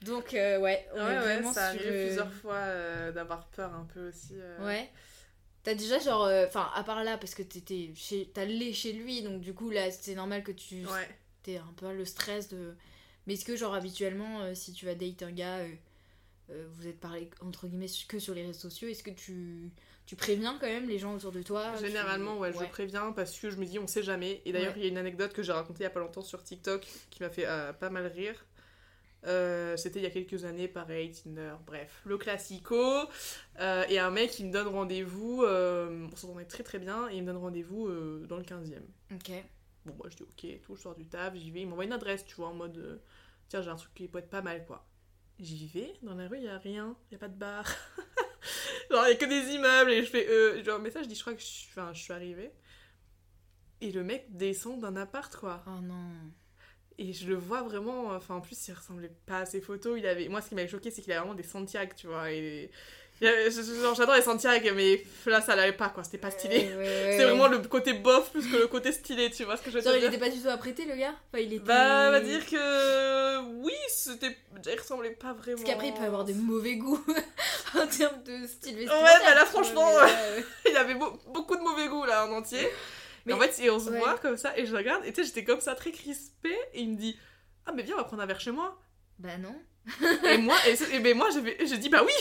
[0.03, 1.81] Donc, euh, ouais, on Ouais, est ouais, vraiment ça sur.
[1.81, 4.35] arrive euh, plusieurs fois euh, d'avoir peur un peu aussi.
[4.61, 4.89] Ouais.
[5.65, 9.41] T'as déjà genre, enfin à part là parce que t'étais chez, t'allais chez lui donc
[9.41, 11.09] du coup là c'est normal que tu Ouais.
[11.43, 12.75] t'aies un peu le stress de.
[13.27, 15.59] Mais est-ce que genre habituellement si tu vas date un gars,
[16.73, 19.71] vous êtes parlé entre guillemets que sur les réseaux sociaux, est-ce que tu
[20.07, 21.75] tu préviens quand même les gens autour de toi?
[21.79, 24.41] Tu- Généralement, ouais, je préviens parce que je me dis, on sait jamais.
[24.47, 24.79] Et d'ailleurs, Ouais.
[24.79, 26.87] il y a une anecdote que j'ai racontée il y a pas longtemps sur TikTok
[27.11, 28.47] qui m'a fait euh, pas mal rire.
[29.27, 32.81] Euh, C'était il y a quelques années, pareil, Tinder, bref, le classico.
[33.61, 37.17] Euh, et un mec, il me donne rendez-vous, euh, on s'entendait très très bien, et
[37.17, 38.81] il me donne rendez-vous euh, dans le 15e.
[39.13, 39.31] Ok.
[39.85, 41.61] Bon, moi je dis ok, tout, je sors du taf, j'y vais.
[41.63, 42.97] Il m'envoie une adresse, tu vois, en mode euh,
[43.49, 44.87] tiens, j'ai un truc qui peut être pas mal quoi.
[45.41, 47.65] J'y vais, dans la rue, il y a rien, il y a pas de bar.
[48.91, 51.09] genre, il y a que des immeubles, et je fais euh, genre, mais ça, je
[51.09, 52.53] dis, je crois que je, suis- enfin, je suis arrivée.
[53.81, 55.63] Et le mec descend d'un appart quoi.
[55.67, 56.11] Oh non.
[56.99, 59.99] Et je le vois vraiment, enfin en plus il ressemblait pas à ses photos.
[59.99, 62.33] Il avait, moi ce qui m'avait choqué c'est qu'il avait vraiment des Santiago, tu vois.
[62.33, 62.71] Et,
[63.21, 66.05] J'adore les Santiago, mais là, ça l'allait pas, quoi.
[66.05, 66.57] C'était pas stylé.
[66.59, 67.31] Ouais, ouais, ouais, C'était ouais.
[67.31, 69.83] vraiment le côté bof plus que le côté stylé, tu vois ce que je veux
[69.85, 71.15] Genre, il dire était pas du tout apprêté, le gars?
[71.33, 71.65] Enfin, il était...
[71.65, 74.37] Bah, on va dire que oui, c'était.
[74.67, 75.57] Il ressemblait pas vraiment.
[75.59, 77.05] Parce qu'après, il peut avoir de mauvais goûts
[77.75, 79.21] en termes de style Ouais, vestimentaire.
[79.25, 80.05] bah là, franchement, mais là,
[80.37, 80.45] ouais.
[80.71, 82.69] Il avait beau- beaucoup de mauvais goût là en entier.
[83.27, 83.99] Mais- Et en fait, et on se ouais.
[83.99, 86.81] voit comme ça, et je regarde, et tu sais, j'étais comme ça très crispée, et
[86.83, 87.19] il me dit
[87.67, 88.81] Ah, mais viens, on va prendre un verre chez moi.
[89.19, 89.55] Bah non.
[90.33, 92.13] Et moi, et, et ben moi j'ai dit Bah oui,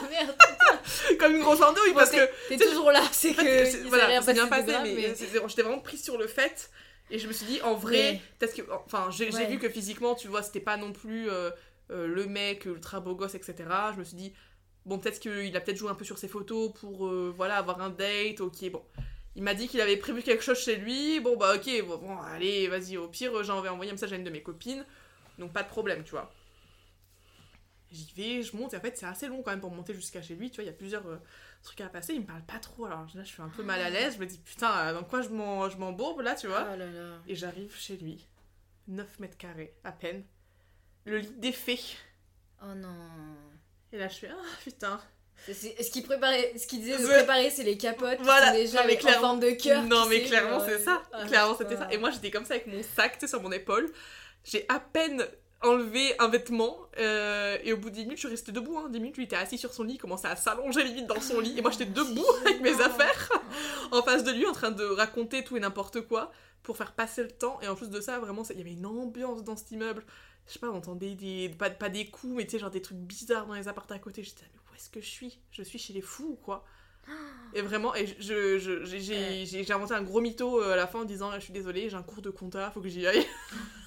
[0.00, 0.36] Ah merde
[1.20, 2.28] comme une grosse andouille, Bon, parce que.
[2.48, 3.64] T'es toujours là, c'est que...
[3.64, 5.14] c'est- voilà, bien passé mais,
[5.48, 6.70] j'étais vraiment prise sur le fait.
[7.10, 8.62] Et je me suis dit, en vrai, peut-être que.
[8.86, 9.46] Enfin, j'ai j'ai Ouais.
[9.46, 11.50] vu que physiquement, tu vois, c'était pas non plus euh,
[11.90, 13.54] euh, le mec ultra beau gosse, etc.
[13.94, 14.32] Je me suis dit,
[14.86, 17.80] bon, peut-être qu'il a peut-être joué un peu sur ses photos pour, euh, voilà, avoir
[17.82, 18.82] un date, ok, bon.
[19.36, 22.16] Il m'a dit qu'il avait prévu quelque chose chez lui, bon, bah, ok, bon, bon,
[22.34, 24.84] allez, vas-y, au pire, j'ai envoyé un message à une de mes copines,
[25.38, 26.30] donc pas de problème, tu vois.
[27.92, 30.22] J'y vais, je monte, et en fait, c'est assez long quand même pour monter jusqu'à
[30.22, 31.18] chez lui, tu vois, il y a plusieurs euh,
[31.62, 33.80] trucs à passer, il me parle pas trop, alors là, je suis un peu mal
[33.82, 36.66] à l'aise, je me dis, putain, euh, dans quoi je m'embourbe là, tu vois.
[36.72, 37.18] Oh là là.
[37.28, 38.26] Et j'arrive chez lui,
[38.88, 40.24] 9 mètres carrés, à peine.
[41.04, 41.78] Le lit défait.
[42.62, 42.96] Oh non.
[43.92, 45.00] Et là, je fais, ah putain.
[45.44, 48.48] C'est- c'est- Ce qu'il préparait, ce qu'il disait de préparer, c'est les capotes qui Voilà.
[48.48, 49.82] sont déjà Non, mais en forme de cœur.
[49.82, 51.02] non, mais sais, clairement, c'est ça.
[51.12, 51.68] ah, clairement, putain.
[51.70, 51.92] c'était ça.
[51.92, 53.90] Et moi, j'étais comme ça avec mon sac, tu sais, sur mon épaule.
[54.44, 55.26] J'ai à peine
[55.62, 56.76] enlevé un vêtement.
[56.98, 58.78] euh, et au bout de 10 minutes, je restée debout.
[58.78, 58.88] Hein.
[58.90, 61.40] 10 minutes, lui était assis sur son lit, il commençait à s'allonger limite dans son
[61.40, 61.54] lit.
[61.58, 63.30] Et moi, j'étais debout avec mes affaires
[63.92, 66.32] en face de lui, en train de raconter tout et n'importe quoi
[66.62, 67.58] pour faire passer le temps.
[67.62, 70.04] Et en plus de ça, vraiment, ça- il y avait une ambiance dans cet immeuble.
[70.46, 72.82] Je sais pas, on entendait des, pas, pas des coups, mais tu sais, genre des
[72.82, 74.22] trucs bizarres dans les appartements à côté.
[74.22, 75.38] J'étais, mais où est-ce que je suis?
[75.52, 76.64] Je suis chez les fous ou quoi
[77.54, 81.30] Et vraiment, et je, j'ai inventé un gros mytho euh, à la fin en disant,
[81.34, 83.26] je suis désolée, j'ai un cours de compta, faut que j'y aille.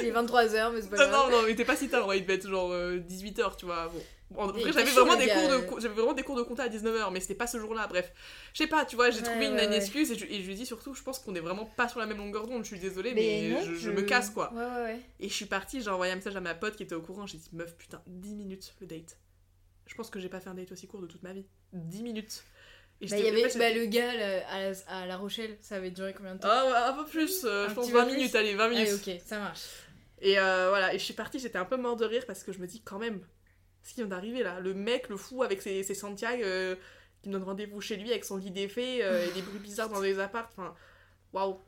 [0.00, 1.30] Il est 23h, mais c'est pas non, grave.
[1.30, 3.88] non, non, il était pas si tard, ouais, il devait être genre 18h, tu vois.
[3.88, 4.02] Bon.
[4.36, 5.80] En vrai, j'avais vraiment, des cours de, euh.
[5.80, 8.10] j'avais vraiment des cours de compta à 19h, mais c'était pas ce jour-là, bref.
[8.52, 9.76] Je sais pas, tu vois, j'ai Ouais, trouvé une, ouais, une ouais.
[9.76, 12.00] excuse et je, et je lui dis surtout, je pense qu'on est vraiment pas sur
[12.00, 14.52] la même longueur d'onde, je suis désolée, mais, Mais non, je, je me casse quoi.
[14.52, 15.00] Ouais, ouais, ouais.
[15.20, 17.26] Et je suis partie, j'ai envoyé un message à ma pote qui était au courant,
[17.26, 19.18] j'ai dit, meuf, putain, 10 minutes le date.
[19.86, 21.46] Je pense que j'ai pas fait un date aussi court de toute ma vie.
[21.72, 22.42] 10 minutes.
[23.00, 25.90] Et Bah, y avait bah, le gars là, à, la, à La Rochelle, ça avait
[25.90, 26.48] duré combien de temps?
[26.50, 28.16] Ah, ouais, un peu plus, euh, Un je pense petit 20 peu plus.
[28.18, 28.88] minutes, allez, 20 minutes.
[28.88, 29.60] Allez, ok, ça marche.
[30.20, 32.52] Et euh, voilà, et je suis partie, j'étais un peu mort de rire parce que
[32.52, 33.20] je me dis quand même,
[33.82, 36.76] ce qui vient d'arriver là, le mec, le fou avec ses, ses Santiago euh,
[37.22, 39.90] qui me donne rendez-vous chez lui avec son lit défait euh, et des bruits bizarres
[39.90, 40.74] dans les apparts, enfin,
[41.32, 41.58] waouh.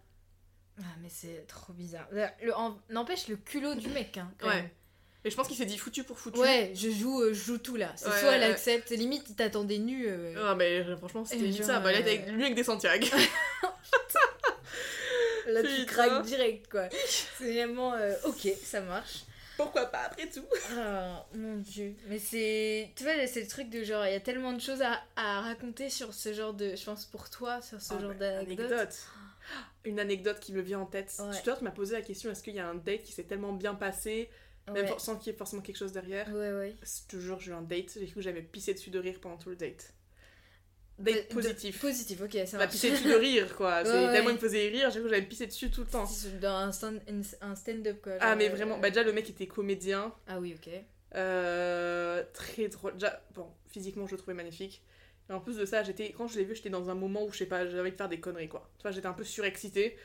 [0.79, 2.07] Ah, mais c'est trop bizarre.
[2.13, 4.57] Le, en- N'empêche le culot du mec, hein, quand Ouais.
[4.57, 4.71] même.
[5.27, 6.39] Et je pense qu'il s'est dit foutu pour foutu.
[6.39, 7.93] Ouais, je joue, euh, je joue tout là.
[7.97, 8.47] C'est Ouais, soit elle ouais.
[8.53, 10.07] accepte, limite il t'attendait nu.
[10.09, 12.55] euh, Ah, mais euh, franchement, c'était Et limite genre, ça, bah, euh, avec lui avec
[12.55, 13.07] des Santiago.
[15.49, 15.85] Là tu Putain.
[15.85, 16.89] craques direct quoi.
[17.39, 19.25] C'est vraiment euh, ok, ça marche.
[19.57, 20.45] Pourquoi pas après tout?
[20.77, 21.95] Ah, mon dieu.
[22.09, 22.91] Mais c'est.
[22.95, 25.41] Tu vois, c'est le truc de genre, il y a tellement de choses à, à
[25.41, 26.75] raconter sur ce genre de.
[26.77, 28.71] Je pense pour toi, sur ce Ah, genre bah, d'anecdote.
[28.73, 28.97] anecdote.
[29.85, 31.13] Une anecdote qui me vient en tête.
[31.21, 31.31] Ouais.
[31.31, 33.13] Tout à l'heure, tu m'as posé la question est-ce qu'il y a un date qui
[33.13, 34.29] s'est tellement bien passé,
[34.73, 34.95] même Ouais.
[34.99, 36.75] sans qu'il y ait forcément quelque chose derrière ouais, ouais.
[37.19, 39.49] Jure, j'ai eu un date, j'ai cru que j'avais pissé dessus de rire pendant tout
[39.51, 39.93] le date.
[40.99, 41.79] Date De- positif.
[41.81, 42.71] Positif, ok, ça Bah, marche.
[42.73, 43.83] pisser dessus de rire, quoi.
[43.85, 45.87] C'est Ouais, tellement il me faisait rire, j'ai cru que j'avais pissé dessus tout le
[45.89, 46.07] temps.
[46.07, 47.03] C'est Dans un stand-
[47.43, 48.15] un stand-up quoi.
[48.21, 50.71] Ah, mais euh, vraiment, bah déjà le mec était comédien, Ah oui, ok.
[51.17, 52.95] euh, très drôle.
[52.95, 54.83] Déjà, bon, physiquement je le trouvais magnifique.
[55.29, 57.33] Et en plus de ça, j'étais, quand je l'ai vu, j'étais dans un moment où
[57.33, 58.71] je sais pas, j'avais envie de faire des conneries, quoi.
[58.79, 59.97] Tu vois, j'étais un peu surexcitée.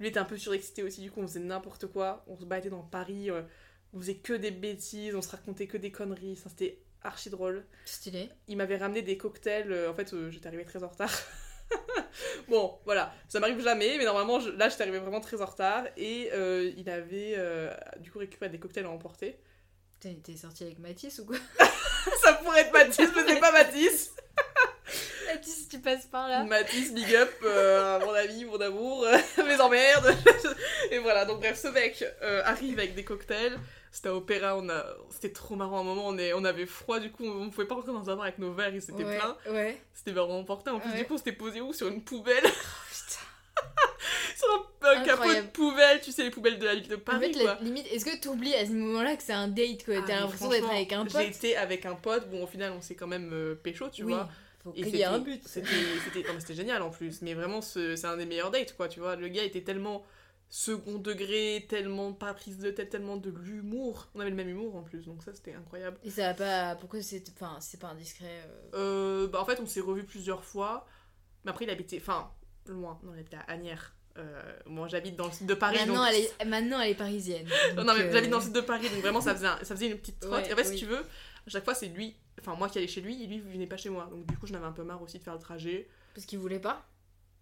[0.00, 2.24] Lui était un peu surexcité aussi, du coup on faisait n'importe quoi.
[2.28, 3.42] On se battait dans Paris, euh,
[3.94, 6.36] on faisait que des bêtises, on se racontait que des conneries.
[6.36, 7.64] Ça, c'était archi drôle.
[7.84, 8.28] Stylé.
[8.48, 9.70] il m'avait ramené des cocktails.
[9.72, 11.12] euh, en fait, euh, j'étais arrivée très en retard.
[12.48, 15.84] bon, voilà, ça m'arrive jamais, mais normalement, je- là, j'étais arrivée vraiment très en retard.
[15.96, 19.38] Et euh, il avait euh, du coup récupéré des cocktails à emporter.
[20.00, 21.36] T'es sorti avec Mathis ou quoi?
[22.22, 24.12] Ça pourrait être Mathis, mais c'est pas Mathis.
[25.26, 29.06] Mathis, tu passes par là Mathis, big up, euh, mon ami, mon amour,
[29.44, 30.14] mes emmerdes.
[30.90, 32.04] et voilà, donc bref, ce mec
[32.44, 33.58] arrive avec des cocktails.
[33.90, 34.84] C'était à Opéra, on a...
[35.10, 35.78] c'était trop marrant.
[35.78, 36.32] À un moment, on, est...
[36.34, 38.74] on avait froid, du coup, on pouvait pas rentrer dans un bar avec nos verres,
[38.74, 39.36] ils s'étaient ouais, pleins.
[39.52, 39.80] Ouais.
[39.94, 40.70] C'était vraiment emporté.
[40.70, 40.98] En plus, Ouais.
[40.98, 41.72] du coup, on s'était posé où?
[41.72, 42.42] Sur une poubelle.
[42.44, 43.24] Putain.
[44.36, 47.00] sur un, un capot de poubelle, tu sais, les poubelles de la ville de En
[47.00, 47.54] Paris, fait, quoi.
[47.54, 49.94] la limite, est-ce que t'oublies à ce moment-là que c'est un date quoi?
[49.98, 51.22] Ah, T'as l'impression d'être avec un J'ai pote?
[51.36, 54.12] été avec un pote, bon, au final, on s'est quand même euh, pécho, tu Oui,
[54.12, 54.28] vois.
[54.62, 55.42] faut Et y ait un but.
[55.46, 59.16] C'était génial en plus, mais vraiment, ce- c'est un des meilleurs dates, quoi, tu vois.
[59.16, 60.04] Le gars était tellement
[60.50, 64.08] second degré, tellement pas prise de tête, tellement de l'humour.
[64.14, 65.98] On avait le même humour en plus, donc ça, c'était incroyable.
[66.04, 66.74] Et ça va pas.
[66.76, 67.22] Pourquoi c'est.
[67.34, 68.42] Enfin, c'est pas indiscret.
[68.74, 70.86] euh, Euh, bah, en fait, on s'est revus plusieurs fois,
[71.44, 72.30] mais après, il habitait, enfin,
[72.66, 73.94] loin, non, il habitait à Agnières.
[74.16, 76.44] Euh, moi, j'habite dans le sud de Paris, Maintenant, donc elle est...
[76.44, 77.46] Maintenant, elle est parisienne.
[77.46, 79.46] Non, donc, non, mais euh, j'habite dans le sud de Paris, donc vraiment ça faisait,
[79.46, 80.32] un- ça faisait une petite trotte.
[80.42, 80.74] Ouais, et en fait, oui.
[80.76, 83.36] si tu veux, à chaque fois c'est lui Enfin, moi qui allais chez lui, lui,
[83.36, 84.08] il venait pas chez moi.
[84.10, 85.88] Donc, du coup, je n'avais un peu marre aussi de faire le trajet.
[86.14, 86.84] Parce qu'il voulait pas?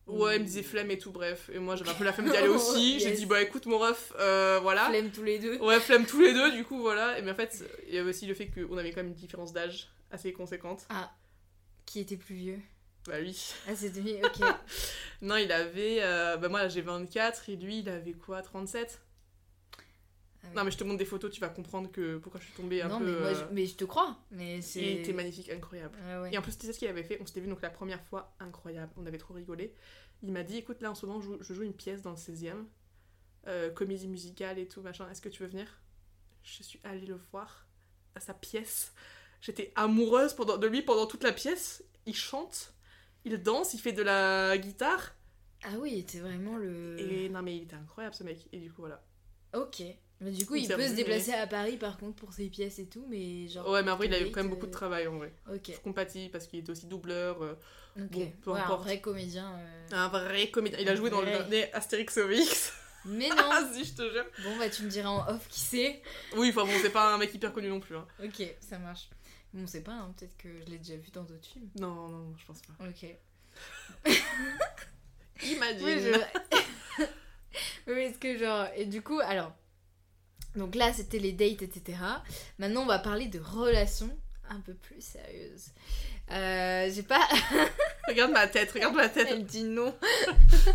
[0.07, 1.51] Ouais, il me disait flemme et tout, bref.
[1.53, 3.01] Et moi, j'avais un peu la flemme d'y aller aussi.
[3.01, 4.89] J'ai dit, bah écoute, mon ref, euh, voilà.
[4.89, 5.59] Flemme tous les deux.
[5.59, 7.19] Ouais, flemme tous les deux, du coup, voilà.
[7.19, 9.15] Et mais en fait, il y avait aussi le fait qu'on avait quand même une
[9.15, 10.87] différence d'âge assez conséquente.
[10.91, 11.13] Ah,
[11.87, 12.59] qui était plus vieux
[13.09, 13.37] Bah, lui.
[13.69, 14.47] Ah, c'était lui, ok.
[15.23, 15.99] Non, il avait.
[16.03, 19.01] euh, Bah, moi, j'ai 24 et lui, il avait quoi 37
[20.47, 20.57] Ah oui.
[20.57, 22.83] Non, mais je te montre des photos, tu vas comprendre que pourquoi je suis tombée
[22.83, 23.05] un non, peu.
[23.05, 23.55] mais, moi, euh, je...
[23.55, 24.19] mais je te crois.
[24.31, 24.81] Mais c'est.
[24.81, 25.97] Il était magnifique, incroyable.
[26.09, 26.31] Ah ouais.
[26.33, 27.19] Et en plus, tu sais ce qu'il avait fait?
[27.21, 28.93] On s'était vu donc la première fois, incroyable.
[28.97, 29.75] On avait trop rigolé.
[30.23, 32.11] Il m'a dit écoute, là en ce moment, je joue, je joue une pièce dans
[32.11, 32.65] le 16e,
[33.47, 35.09] euh, comédie musicale et tout, machin.
[35.11, 35.67] Est-ce que tu veux venir?
[36.43, 37.67] Je suis allée le voir
[38.15, 38.95] à sa pièce.
[39.41, 41.85] J'étais amoureuse pendant, de lui pendant toute la pièce.
[42.07, 42.73] Il chante,
[43.25, 45.15] il danse, il fait de la guitare.
[45.65, 46.97] Ah oui, c'était vraiment le.
[46.99, 48.47] Et non, mais il était incroyable ce mec.
[48.53, 49.05] Et du coup, voilà.
[49.55, 49.83] Ok.
[50.21, 52.87] Mais du coup, Il peut se déplacer à Paris par contre pour ses pièces et
[52.87, 53.69] tout, mais genre.
[53.69, 55.33] Ouais, mais après, il avait date, quand même beaucoup de travail en vrai.
[55.53, 55.73] Ok.
[55.75, 57.43] Je compatis parce qu'il était aussi doubleur.
[57.43, 57.55] euh,
[57.99, 58.11] Ok.
[58.11, 59.53] Bon, peu ouais, un vrai comédien.
[59.59, 59.89] euh.
[59.93, 60.79] un vrai comédien.
[60.81, 62.73] Il a joué dans le dernier Astérix Obélix.
[63.05, 64.25] Mais non Ah, si, je te jure.
[64.43, 66.03] Bon, bah tu me diras en off qui c'est.
[66.35, 67.97] Oui, enfin bon, c'est pas un mec hyper connu non plus.
[67.97, 68.07] Hein.
[68.25, 69.11] Ok, ça marche.
[69.53, 71.69] Bon, on sait pas, hein, peut-être que je l'ai déjà vu dans d'autres films.
[71.79, 72.73] Non, non, non, je pense pas.
[72.87, 73.07] Ok.
[75.45, 75.85] Imagine.
[75.85, 76.11] Oui, je...
[77.87, 78.67] mais est-ce que genre...
[78.77, 79.53] Et du coup, alors...
[80.55, 81.99] Donc là, c'était les dates, etc.
[82.59, 84.11] Maintenant, on va parler de relations
[84.49, 85.67] un peu plus sérieuses.
[86.31, 87.27] Euh, j'ai pas...
[88.09, 89.29] Regarde ma tête, regarde ma tête.
[89.31, 89.95] Elle dit non.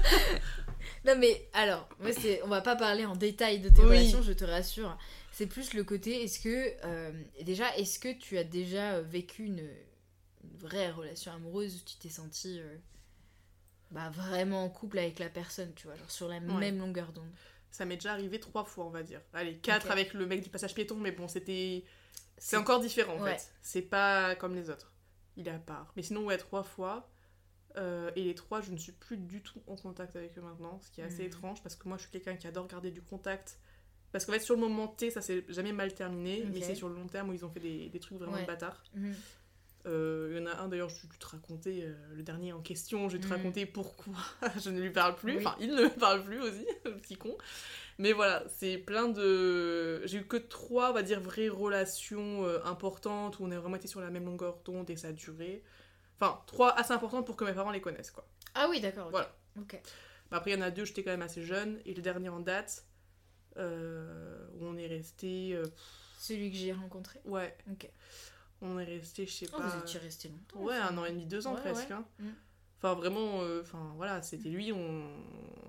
[1.06, 2.12] non mais alors, moi
[2.44, 3.98] on va pas parler en détail de tes Oui.
[3.98, 4.98] relations, je te rassure.
[5.32, 7.12] C'est plus le côté, est-ce que euh,
[7.44, 9.60] déjà, est-ce que tu as déjà euh, vécu une,
[10.44, 12.78] une vraie relation amoureuse où tu t'es senti euh,
[13.92, 17.30] bah, vraiment en couple avec la personne, tu vois, genre sur la même longueur d'onde.
[17.70, 19.22] Ça m'est déjà arrivé trois fois, on va dire.
[19.34, 21.84] Allez, quatre avec le mec du passage piéton, mais bon, c'était.
[22.38, 23.38] C'est encore différent en Ouais.
[23.38, 23.52] fait.
[23.62, 24.92] C'est pas comme les autres.
[25.38, 25.94] Il est à part.
[25.96, 27.10] Mais sinon, ouais, trois fois.
[27.78, 30.80] Euh, et les trois, je ne suis plus du tout en contact avec eux maintenant,
[30.82, 31.28] ce qui est assez Mhm.
[31.28, 33.60] étrange parce que moi, je suis quelqu'un qui adore garder du contact.
[34.12, 36.89] Parce qu'en fait, sur le moment T, ça s'est jamais mal terminé, mais c'est sur
[36.89, 38.42] le long terme où ils ont fait des, des trucs vraiment Ouais.
[38.42, 38.84] de bâtards.
[38.94, 39.16] Mhm.
[39.88, 42.62] Euh, Il y en a un d'ailleurs, je vais te raconter, euh, le dernier en
[42.62, 43.34] question, je vais te Mhm.
[43.34, 44.14] raconter pourquoi
[44.64, 45.38] je ne lui parle plus.
[45.38, 45.46] Oui.
[45.46, 47.36] Enfin, il ne me parle plus aussi, le petit con.
[47.98, 50.06] Mais voilà, c'est plein de.
[50.06, 53.76] J'ai eu que trois, on va dire, vraies relations euh, importantes où on a vraiment
[53.76, 55.64] été sur la même longueur d'onde et ça a duré.
[56.20, 58.28] Enfin, trois assez importantes pour que mes parents les connaissent, quoi.
[58.56, 59.10] Ah oui, d'accord.
[59.10, 59.36] Voilà.
[59.60, 59.80] Ok.
[60.30, 61.80] Bah, après, il y en a deux, j'étais quand même assez jeune.
[61.86, 62.86] Et le dernier en date,
[63.58, 65.54] euh, où on est resté.
[65.54, 65.66] euh,
[66.20, 67.20] Celui que j'ai rencontré.
[67.26, 67.56] ouais.
[67.72, 67.90] Ok.
[68.62, 69.68] On est resté, je sais Oh, pas.
[69.68, 70.59] vous étiez resté longtemps.
[70.66, 70.93] Ouais, enfin.
[70.93, 71.89] un an et demi, deux ans Ouais, presque.
[71.89, 71.95] ouais.
[71.95, 72.05] hein.
[72.20, 72.30] Mm.
[72.78, 75.03] Enfin, vraiment, euh, enfin voilà, c'était lui, on...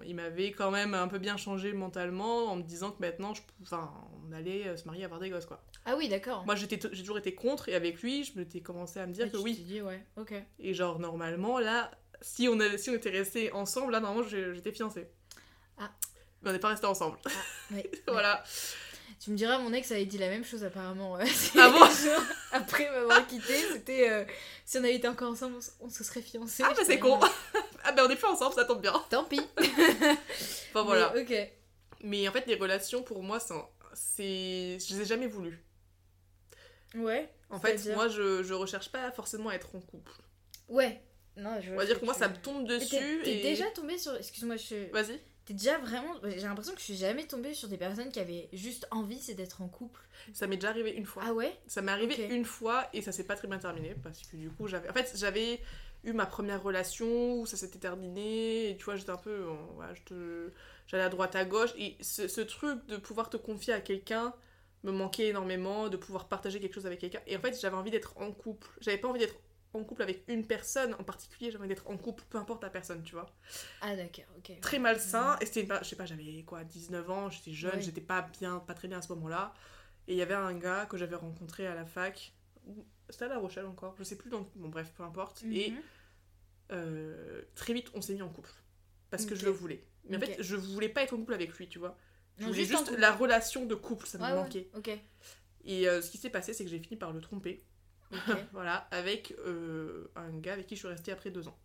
[0.04, 3.42] il m'avait quand même un peu bien changé mentalement en me disant que maintenant, je...
[3.62, 3.92] enfin,
[4.26, 5.62] on allait euh, se marier, avoir des gosses, quoi.
[5.84, 6.44] Ah oui, d'accord.
[6.46, 9.26] Moi, j'étais j'ai toujours été contre, et avec lui, je m'étais commencé à me dire
[9.26, 9.54] Ah, que tu oui.
[9.56, 10.32] dit, ouais, ok.
[10.58, 11.90] Et genre, normalement, là,
[12.22, 15.06] si on, avait- si on était restés ensemble, là, normalement, j'étais fiancée.
[15.78, 15.90] Ah.
[16.40, 17.18] Mais on n'est pas restés ensemble.
[17.72, 17.82] Oui.
[18.08, 18.42] voilà.
[19.22, 21.14] Tu me diras, mon ex avait dit la même chose apparemment.
[21.14, 21.20] Ah
[21.70, 24.24] bon Genre, Après m'avoir quitté, c'était euh,
[24.64, 26.64] si on avait été encore ensemble, on se serait fiancés.
[26.66, 27.20] Ah, bah c'est con.
[27.84, 28.92] ah, ben on est plus ensemble, ça tombe bien.
[29.10, 29.40] Tant pis.
[30.70, 31.12] Enfin, voilà.
[31.14, 31.50] Mais, ok.
[32.02, 33.38] Mais en fait, les relations, pour moi,
[33.94, 34.78] c'est...
[34.80, 35.64] Je les ai jamais voulues.
[36.96, 37.32] Ouais.
[37.48, 40.10] En fait, moi, je, je recherche pas forcément à être en couple.
[40.68, 41.00] Ouais.
[41.36, 43.20] Non, je On va dire que moi, ça me tombe dessus.
[43.22, 43.42] T'es et...
[43.42, 44.16] déjà tombée sur.
[44.16, 44.90] Excuse-moi, je.
[44.90, 45.20] Vas-y.
[45.44, 46.14] T'es déjà vraiment.
[46.24, 49.34] J'ai l'impression que je suis jamais tombée sur des personnes qui avaient juste envie, c'est
[49.34, 50.00] d'être en couple.
[50.32, 51.24] Ça m'est déjà arrivé une fois.
[51.26, 51.58] Ah ouais?
[51.66, 54.50] Ça m'est arrivé une fois et ça s'est pas très bien terminé parce que du
[54.50, 54.88] coup, j'avais.
[54.88, 55.60] En fait, j'avais
[56.04, 59.48] eu ma première relation où ça s'était terminé et tu vois, j'étais un peu.
[59.48, 60.52] en- voilà, je te-
[60.86, 64.34] J'allais à droite à gauche et ce, ce truc de pouvoir te confier à quelqu'un
[64.84, 67.20] me manquait énormément, de pouvoir partager quelque chose avec quelqu'un.
[67.26, 68.68] Et en fait, j'avais envie d'être en couple.
[68.80, 69.36] J'avais pas envie d'être
[69.74, 72.70] en couple avec une personne en particulier, j'avais envie d'être en couple, peu importe la
[72.70, 73.26] personne, tu vois.
[73.80, 74.52] Ah d'accord, ok.
[74.60, 75.36] très malsain.
[75.40, 78.74] Et c'était, je sais pas, j'avais quoi, 19 ans, j'étais jeune, j'étais pas bien, pas
[78.74, 79.54] très bien à ce moment-là.
[80.08, 82.32] Et il y avait un gars que j'avais rencontré à la fac.
[83.08, 84.30] C'était à La Rochelle encore, je sais plus.
[84.30, 84.48] Dans...
[84.56, 85.44] Bon, bref, peu importe.
[85.52, 85.82] Et Mhm.
[86.72, 88.50] euh, très vite, on s'est mis en couple.
[89.10, 89.84] Parce que je le voulais.
[90.08, 91.96] Mais en fait, je voulais pas être en couple avec lui, tu vois.
[92.38, 94.70] Je Non, voulais juste la relation de couple, ça me Ouais, ouais, manquait.
[94.74, 94.90] Ok.
[95.64, 97.62] Et euh, ce qui s'est passé, c'est que j'ai fini par le tromper.
[98.52, 101.58] Voilà, avec euh, un gars avec qui je suis restée après deux ans.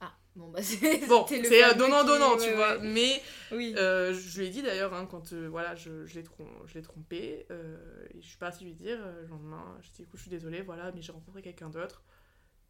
[0.00, 1.06] Ah, bon bah c'est.
[1.08, 2.76] Bon, c'est euh, fameux donnant-donnant, qui- tu ouais, vois.
[2.78, 2.80] ouais.
[2.82, 3.22] Mais
[3.52, 3.74] Oui.
[3.76, 6.74] Euh, je lui ai dit d'ailleurs, hein, quand euh, voilà, je, je l'ai trom- je
[6.74, 10.30] l'ai trompé, et je suis partie lui dire le lendemain, je dit écoute, je suis
[10.30, 12.02] désolée, voilà, mais j'ai rencontré quelqu'un d'autre,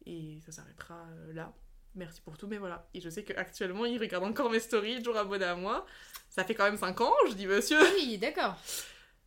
[0.05, 1.53] et ça s'arrêtera là.
[1.95, 2.87] Merci pour tout, mais voilà.
[2.93, 5.85] Et je sais qu'actuellement, il regarde encore mes stories, toujours abonné à moi.
[6.29, 7.79] Ça fait quand même 5 ans, je dis monsieur.
[7.95, 8.55] Oui, d'accord.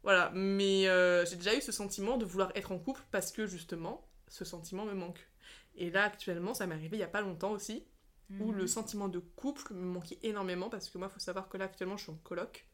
[0.03, 3.47] Voilà, mais euh, j'ai déjà eu ce sentiment de vouloir être en couple parce que
[3.47, 5.29] justement, ce sentiment me manque.
[5.77, 7.87] Et là, actuellement, ça m'est arrivé il y a pas longtemps aussi,
[8.41, 8.57] où Mhm.
[8.59, 11.67] le sentiment de couple me manquait énormément parce que moi, il faut savoir que là,
[11.67, 12.67] actuellement, je suis en coloc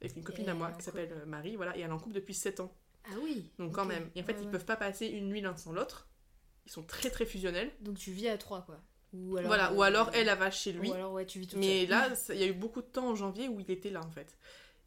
[0.00, 1.98] avec une copine Et à moi qui s'appelle euh, Marie, voilà, et elle est en
[1.98, 2.72] couple depuis 7 ans.
[3.04, 3.50] Ah oui.
[3.58, 4.10] Donc quand même.
[4.14, 4.52] Et en fait, Ouais, ils ouais.
[4.52, 6.08] peuvent pas passer une nuit l'un sans l'autre.
[6.66, 7.72] Ils sont très très fusionnels.
[7.80, 8.80] Donc tu vis à trois quoi.
[9.14, 10.90] Ou alors, voilà, ou euh, alors elle, elle va chez lui.
[10.90, 13.08] Ou alors ouais, tu vis toute Mais là, il y a eu beaucoup de temps
[13.08, 14.36] en janvier où il était là en fait.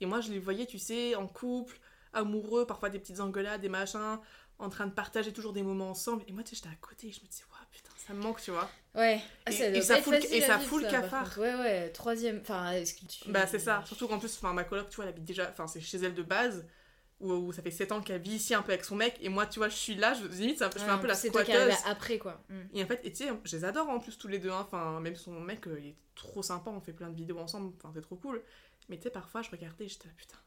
[0.02, 1.80] Et moi, je les voyais, tu sais, en couple,
[2.14, 4.20] amoureux, parfois des petites engueulades, des machins,
[4.60, 6.24] en train de partager toujours des moments ensemble.
[6.28, 8.22] Et moi, tu sais, j'étais à côté et je me disais, waouh, putain, ça me
[8.22, 8.70] manque, tu vois.
[8.96, 9.22] Ouais.
[9.46, 11.38] Ah, Et- ça et fout le- facile et à ça vivre, fout le par cafard.
[11.38, 11.90] Ouais ouais.
[11.92, 12.40] Troisième.
[12.42, 13.30] Enfin, est-ce que tu.
[13.32, 13.84] Bah, c'est ça.
[13.86, 16.14] Surtout qu'en plus, enfin, ma coloc, tu vois, elle habite déjà, enfin, c'est chez elle
[16.16, 16.66] de base.
[17.22, 19.30] Où, où ça fait 7 ans qu'elle vit ici un peu avec son mec, et
[19.30, 21.74] moi, tu vois, je suis là, je, limite, ça- je fais un peu la squatteuse.
[21.86, 22.44] après quoi.
[22.50, 22.62] Mm.
[22.74, 24.50] Et en fait, et tu sais, je les adore en plus tous les deux.
[24.52, 24.62] hein.
[24.66, 27.74] Enfin, même son mec, euh, il est trop sympa, on fait plein de vidéos ensemble,
[27.78, 28.42] enfin, c'est trop cool.
[28.90, 30.38] Mais tu sais, parfois, je regardais j'étais là, putain.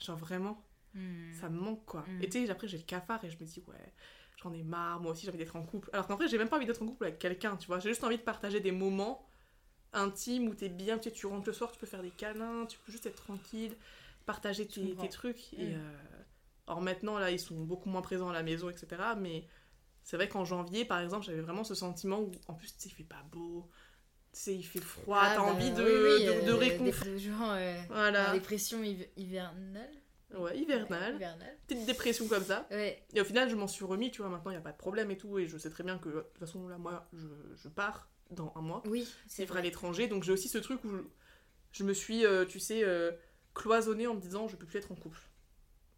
[0.00, 0.62] Genre vraiment,
[0.94, 1.32] Mm.
[1.40, 2.04] ça me manque quoi.
[2.08, 2.22] Mm.
[2.22, 3.92] Et tu sais, après, j'ai le cafard et je me dis, ouais,
[4.42, 5.90] j'en ai marre, moi aussi, j'ai envie d'être en couple.
[5.92, 7.80] Alors qu'en vrai, j'ai même pas envie d'être en couple avec quelqu'un, tu vois.
[7.80, 9.26] J'ai juste envie de partager des moments
[9.92, 12.66] intimes où t'es bien, tu sais, tu rentres le soir, tu peux faire des câlins,
[12.66, 13.74] tu peux juste être tranquille,
[14.26, 15.52] partager tes, tes trucs.
[15.54, 15.74] Et, Mm.
[15.80, 15.96] euh,
[16.68, 19.00] Alors maintenant, là, ils sont beaucoup moins présents à la maison, etc.
[19.16, 19.46] Mais
[20.02, 22.88] c'est vrai qu'en janvier, par exemple, j'avais vraiment ce sentiment où, en plus, tu sais,
[22.88, 23.68] il fait pas beau,
[24.48, 27.06] il fait froid, Ah, t'as bah, envie de, oui, oui, de, de euh, réconfort.
[27.52, 28.26] euh, Voilà.
[28.28, 29.90] la dépression hiv- hivernale.
[30.36, 31.10] Ouais, hivernal.
[31.12, 31.56] Ouais, hivernale.
[31.68, 32.66] Petite dépression comme ça.
[32.72, 33.06] Ouais.
[33.14, 34.76] Et au final, je m'en suis remis, tu vois, maintenant, il n'y a pas de
[34.76, 35.38] problème et tout.
[35.38, 37.28] Et je sais très bien que, de toute façon, là, moi, je,
[37.62, 38.82] je pars dans un mois.
[38.86, 39.68] Oui, c'est vivre à vrai.
[39.68, 40.08] l'étranger.
[40.08, 41.02] Donc j'ai aussi ce truc où je,
[41.70, 43.12] je me suis, euh, tu sais, euh,
[43.56, 45.18] cloisonnée en me disant, je peux plus être en couple.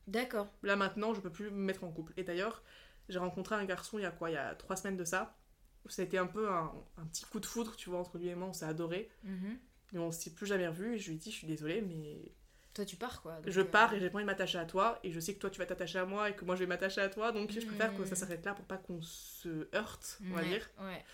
[0.06, 0.48] D'accord.
[0.62, 2.14] Là, maintenant, je peux plus me mettre en couple.
[2.16, 2.62] Et d'ailleurs,
[3.10, 4.30] j'ai rencontré un garçon il y a quoi?
[4.30, 5.36] Il y a trois semaines de ça.
[5.88, 8.28] Ça a été un peu un, un petit coup de foudre, tu vois, entre lui
[8.28, 8.48] et moi.
[8.48, 9.10] On s'est adoré.
[9.24, 9.58] Mhm.
[9.92, 10.94] Mais on s'est plus jamais revu.
[10.94, 12.32] Et je lui ai dit, je suis désolée, mais
[12.74, 13.40] Toi, tu pars quoi.
[13.40, 14.98] donc, je euh, pars et j'ai pas envie de m'attacher à toi.
[15.02, 16.66] Et je sais que toi, tu vas t'attacher à moi et que moi, je vais
[16.66, 17.32] m'attacher à toi.
[17.32, 20.48] Donc je préfère que ça s'arrête là pour pas qu'on se heurte, on va ouais,
[20.48, 20.70] dire.
[20.80, 21.04] Ouais.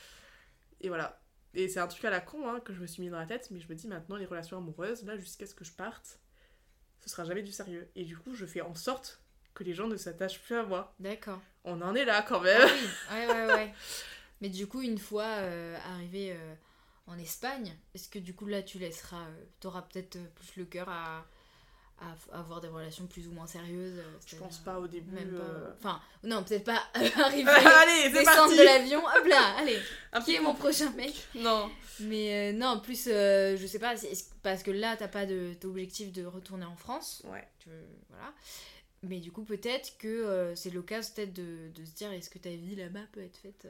[0.81, 1.21] Et voilà.
[1.55, 3.27] Et c'est un truc à la con hein, que je me suis mis dans la
[3.27, 6.19] tête, mais je me dis maintenant, les relations amoureuses, là, jusqu'à ce que je parte,
[7.05, 7.89] ce sera jamais du sérieux.
[7.97, 9.21] Et du coup, je fais en sorte
[9.53, 10.95] que les gens ne s'attachent plus à moi.
[10.99, 11.41] D'accord.
[11.65, 12.69] On en est là quand Ah même.
[12.69, 13.75] oui, ouais, ouais, ouais.
[14.41, 16.55] Mais du coup, une fois euh, arrivé euh,
[17.07, 20.65] en Espagne, est-ce que du coup là tu laisseras, euh, t'auras peut-être euh, plus le
[20.65, 21.25] cœur à,
[22.01, 25.13] à avoir des relations plus ou moins sérieuses euh, Je pense pas au début.
[25.15, 25.43] Même pas.
[25.45, 25.73] euh.
[25.79, 29.79] Enfin, non, peut-être pas arriver, Allez, descendre parti de l'avion, hop là, allez,
[30.25, 31.15] qui est mon prochain mec?
[31.35, 31.71] Non.
[32.01, 33.95] Mais euh, non, plus, euh, je sais pas,
[34.43, 37.23] parce que là t'as pas de- d'objectif de retourner en France.
[37.27, 37.47] Ouais.
[37.61, 38.33] tu veux- voilà.
[39.05, 42.39] Mais du coup, peut-être que euh, c'est l'occasion peut-être de, de se dire est-ce que
[42.39, 43.67] ta vie là-bas peut être faite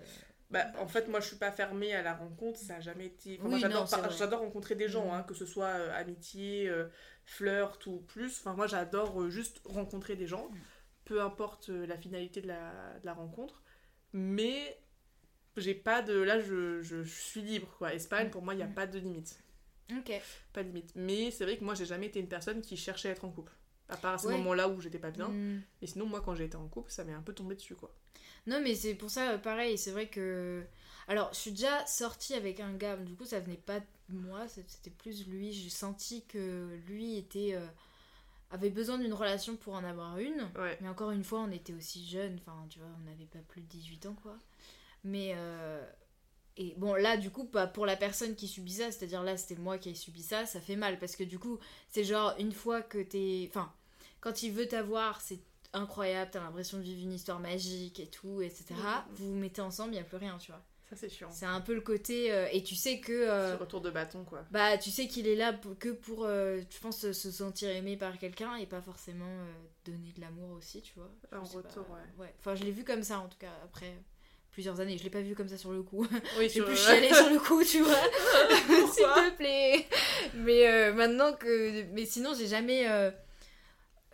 [0.51, 2.59] Bah, en fait, moi, je suis pas fermée à la rencontre.
[2.61, 3.39] Ça a jamais été.
[3.41, 3.89] Enfin, Oui, j'adore,
[4.37, 5.13] rencontrer des gens, Mhm.
[5.15, 6.87] hein, que ce soit euh, amitié, euh,
[7.25, 8.39] flirt ou plus.
[8.41, 10.51] Enfin, moi, j'adore euh, juste rencontrer des gens,
[11.05, 13.63] peu importe euh, la finalité de la, de la rencontre.
[14.13, 14.79] Mais
[15.57, 16.15] j'ai pas de.
[16.15, 17.95] Là, je, je, je suis libre, quoi.
[17.95, 18.75] Espagne, pour moi, il n'y a Mhm.
[18.75, 19.39] pas de limite.
[19.91, 20.13] Ok.
[20.53, 20.93] Pas de limite.
[20.95, 23.31] Mais c'est vrai que moi, j'ai jamais été une personne qui cherchait à être en
[23.31, 23.53] couple.
[23.89, 24.33] À part à ce Ouais.
[24.39, 25.29] moment-là où j'étais pas bien.
[25.29, 25.61] Hmm.
[25.83, 27.95] Et sinon, moi, quand j'ai été en couple, ça m'est un peu tombé dessus, quoi.
[28.47, 30.65] Non, mais c'est pour ça, euh, pareil, c'est vrai que.
[31.07, 34.47] Alors, je suis déjà sortie avec un gars, du coup, ça venait pas de moi,
[34.49, 35.53] c'était plus lui.
[35.53, 37.55] J'ai senti que lui était.
[37.55, 37.67] euh,
[38.51, 40.49] avait besoin d'une relation pour en avoir une.
[40.57, 40.79] Ouais.
[40.81, 43.63] Mais encore une fois, on était aussi jeunes, enfin, tu vois, on n'avait pas plus
[43.63, 44.39] de 18 ans, quoi.
[45.05, 45.33] Mais.
[45.37, 45.85] euh,
[46.57, 49.57] Et bon, là, du coup, pas pour la personne qui subit ça, c'est-à-dire là, c'était
[49.61, 50.99] moi qui ai subi ça, ça fait mal.
[51.01, 53.47] Parce que du coup, c'est genre, une fois que t'es.
[53.51, 53.73] Enfin,
[54.21, 55.41] quand il veut t'avoir, c'est
[55.73, 58.75] incroyable, t'as l'impression de vivre une histoire magique et tout, etc.
[59.17, 60.63] Vous vous mettez ensemble, il n'y a plus rien, tu vois.
[60.95, 61.29] Ça, c'est chiant.
[61.31, 62.33] C'est un peu le côté.
[62.33, 63.13] euh, et tu sais que.
[63.13, 64.45] euh, Ce retour de bâton, quoi.
[64.51, 68.19] bah, tu sais qu'il est là que pour, euh, je pense, se sentir aimé par
[68.19, 69.53] quelqu'un et pas forcément euh,
[69.85, 71.11] donner de l'amour aussi, tu vois.
[71.33, 72.35] Je En retour, pas, ouais.
[72.39, 73.93] Enfin, je l'ai vu comme ça, en tout cas, après
[74.53, 74.97] plusieurs années.
[74.97, 76.07] Je l'ai pas vu comme ça sur le coup.
[76.39, 77.95] Oui, J'ai plus chialé sur le coup, tu vois.
[78.93, 79.87] S'il te plaît.
[80.35, 81.83] Mais maintenant que.
[81.93, 82.85] Mais sinon, j'ai jamais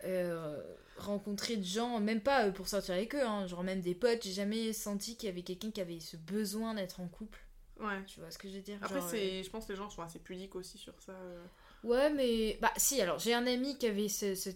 [0.03, 0.57] euh,
[1.01, 4.23] rencontré de gens, même pas euh, pour sortir avec eux, hein, genre même des potes,
[4.23, 7.39] j'ai jamais senti qu'il y avait quelqu'un qui avait ce besoin d'être en couple.
[7.79, 8.03] Ouais.
[8.05, 8.77] Tu vois ce que je veux dire?
[8.81, 11.13] Après, euh, c'est, je pense que les gens sont assez pudiques aussi sur ça.
[11.13, 11.43] euh.
[11.83, 12.57] Ouais, mais.
[12.61, 14.49] Bah, si, alors, j'ai un ami qui avait ce, ce-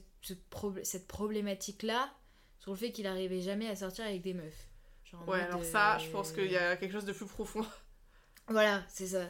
[0.83, 2.13] cette problématique-là
[2.59, 4.67] sur le fait qu'il arrivait jamais à sortir avec des meufs.
[5.05, 7.65] Genre Ouais, alors ça, je pense qu'il y a quelque chose de plus profond.
[8.47, 9.25] Voilà, c'est ça.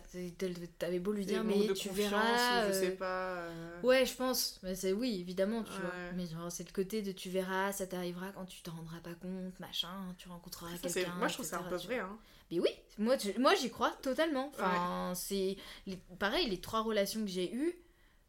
[0.78, 2.66] T'avais beau lui dire, mais tu verras.
[2.68, 3.30] je euh, sais pas.
[3.43, 3.82] euh.
[3.82, 4.59] Ouais, je pense.
[4.61, 5.78] Mais c'est oui, évidemment, tu Ouais.
[5.80, 6.11] vois.
[6.16, 9.13] Mais genre, c'est le côté de tu verras, ça t'arrivera quand tu t'en rendras pas
[9.13, 11.13] compte, machin, tu rencontreras quelqu'un.
[11.16, 11.99] Moi, je trouve ça un peu vrai.
[11.99, 12.18] Hein.
[12.51, 14.49] Mais oui, moi, tu- moi j'y crois totalement.
[14.53, 15.55] Enfin, c'est.
[15.88, 17.74] les- Pareil, les trois relations que j'ai eues,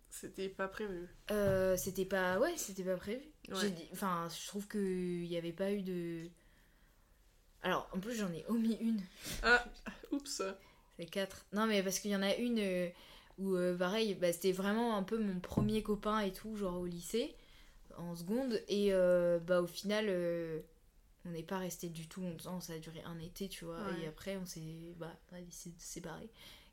[0.08, 1.08] C'était pas prévu.
[1.32, 2.38] euh, c'était pas.
[2.38, 3.22] Ouais, c'était pas prévu.
[3.50, 3.74] Ouais.
[3.92, 6.28] Enfin, je trouve qu'il n'y avait pas eu de.
[7.62, 9.00] Alors, en plus, j'en ai omis une.
[9.42, 9.64] Ah,
[10.12, 10.42] oups.
[10.98, 11.46] C'est quatre.
[11.52, 12.88] Non, mais parce qu'il y en a une euh,
[13.38, 16.86] où, euh, pareil, bah, c'était vraiment un peu mon premier copain et tout, genre au
[16.86, 17.34] lycée,
[17.98, 18.60] en seconde.
[18.68, 20.06] Et euh, bah, au final,
[21.24, 22.60] on n'est pas resté du tout longtemps.
[22.60, 23.78] Ça a duré un été, tu vois.
[23.78, 24.04] Ouais.
[24.04, 24.62] Et après, on s'est
[24.96, 26.28] bah, on a décidé de se séparer.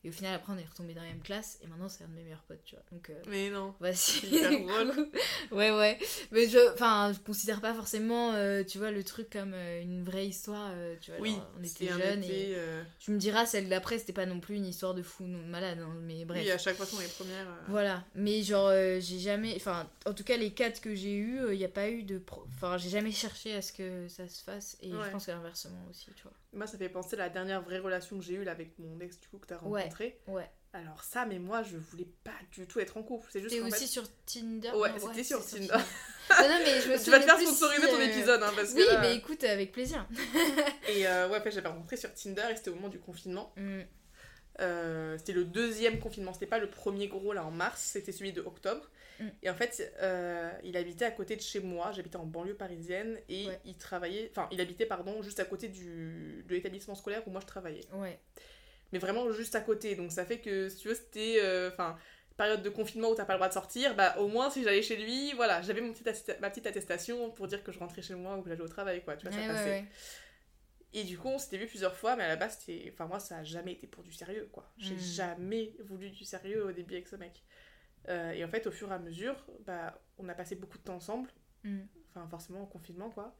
[0.06, 1.60] Et au final, après, on est retombé dans la même classe.
[1.64, 2.84] Et maintenant, c'est un de mes meilleurs potes, tu vois.
[2.92, 3.74] Donc, euh, Mais non.
[3.80, 4.22] Voici.
[4.42, 5.10] Drôle.
[5.52, 5.98] ouais, ouais.
[6.32, 10.04] Mais je, enfin, je considère pas forcément, euh, tu vois, le truc comme euh, une
[10.04, 10.72] vraie histoire.
[10.74, 12.58] euh, tu vois, Oui, genre, on était jeunes été, et
[13.00, 15.80] tu me diras, celle d'après, c'était pas non plus une histoire de fou non, malade,
[15.82, 16.42] hein, mais bref.
[16.44, 17.48] Oui, à chaque fois qu'on est première.
[17.70, 19.54] Voilà, mais genre, j'ai jamais.
[19.56, 22.18] Enfin, en tout cas, les quatre que j'ai eu, il n'y a pas eu de.
[22.18, 25.00] pro- Enfin, j'ai jamais cherché à ce que ça se fasse, et Ouais.
[25.06, 26.34] je pense que inversement aussi, tu vois.
[26.54, 29.00] Moi, ça fait penser à la dernière vraie relation que j'ai eue là, avec mon
[29.00, 30.20] ex, du coup, que t'as rencontré.
[30.28, 30.50] Ouais.
[30.76, 33.28] Alors, ça, mais moi, je voulais pas du tout être en couple.
[33.32, 33.88] C'est juste T'es aussi fait.
[33.88, 35.68] sur Tinder Ouais, Non, c'était sur Tinder.
[35.68, 35.78] Non,
[36.50, 38.74] non, mais je me Tu vas te faire sponsoriser si, ton euh, épisode, hein, parce
[38.74, 38.80] que.
[38.80, 40.08] Oui, là- mais écoute, avec plaisir.
[40.90, 43.54] Et euh, ouais, en fait, j'avais rencontré sur Tinder et c'était au moment du confinement.
[43.56, 43.82] Mm.
[44.62, 48.34] Euh, c'était le deuxième confinement, c'était pas le premier gros là en mars, c'était celui
[48.34, 48.90] de octobre.
[49.20, 49.28] Mm.
[49.44, 53.18] Et en fait, euh, il habitait à côté de chez moi, j'habitais en banlieue parisienne
[53.30, 53.60] et Ouais.
[53.66, 57.42] il travaillait, enfin, il habitait, pardon, juste à côté du, de l'établissement scolaire où moi
[57.42, 57.86] je travaillais.
[57.94, 58.20] Ouais.
[58.92, 61.98] Mais vraiment juste à côté, donc ça fait que si tu veux, c'était, euh, enfin,
[62.38, 64.82] période de confinement où t'as pas le droit de sortir, bah au moins si j'allais
[64.82, 68.42] chez lui, voilà, j'avais ma petite attestation pour dire que je rentrais chez moi ou
[68.42, 69.86] que j'allais au travail, quoi, tu vois, ça passait.
[70.96, 72.90] Et du coup, on s'était vu plusieurs fois, mais à la base, c'était.
[72.94, 74.72] Enfin, moi, ça a jamais été pour du sérieux, quoi.
[74.78, 75.00] J'ai Mm.
[75.00, 77.44] jamais voulu du sérieux au début avec ce mec.
[78.10, 79.36] Euh, et en fait, au fur et à mesure,
[79.66, 81.30] bah, on a passé beaucoup de temps ensemble.
[81.64, 81.80] Mm.
[82.10, 83.36] Enfin, forcément, en confinement, quoi.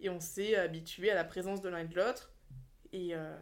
[0.00, 2.32] Et on s'est habitué à la présence de l'un et de l'autre.
[2.92, 3.36] Et, euh,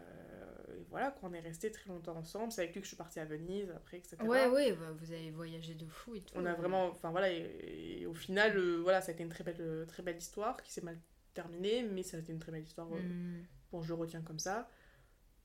[0.77, 2.51] et voilà, quoi, on est resté très longtemps ensemble.
[2.51, 4.17] C'est avec lui que je suis partie à Venise, après, etc.
[4.23, 6.33] Ouais, ouais, bah, vous avez voyagé de fou et tout.
[6.37, 6.87] On a vraiment.
[6.87, 10.03] Enfin, voilà, et, et au final, euh, voilà, ça a été une très belle, très
[10.03, 10.99] belle histoire qui s'est mal
[11.35, 12.89] terminée, mais ça a été une très belle histoire.
[12.93, 13.45] euh, Mm.
[13.73, 14.71] Bon, je le retiens comme ça.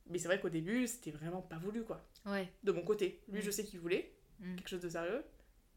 [0.08, 2.08] Mais c'est vrai qu'au début, c'était vraiment pas voulu, quoi.
[2.26, 2.52] Ouais.
[2.64, 3.22] De mon côté.
[3.28, 3.44] Lui, Mm.
[3.44, 4.56] je sais qu'il voulait Mm.
[4.56, 5.24] quelque chose de sérieux.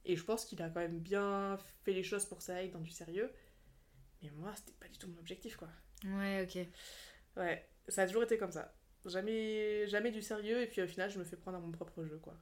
[0.04, 2.80] Et je pense qu'il a quand même bien fait les choses pour ça aille dans
[2.80, 3.30] du sérieux.
[4.22, 5.68] Mais moi, c'était pas du tout mon objectif, quoi.
[6.04, 6.66] Ouais, ok.
[7.36, 8.74] Ouais, ça a toujours été comme ça.
[9.06, 12.04] Jamais, jamais du sérieux, et puis au final, je me fais prendre à mon propre
[12.04, 12.34] jeu, quoi.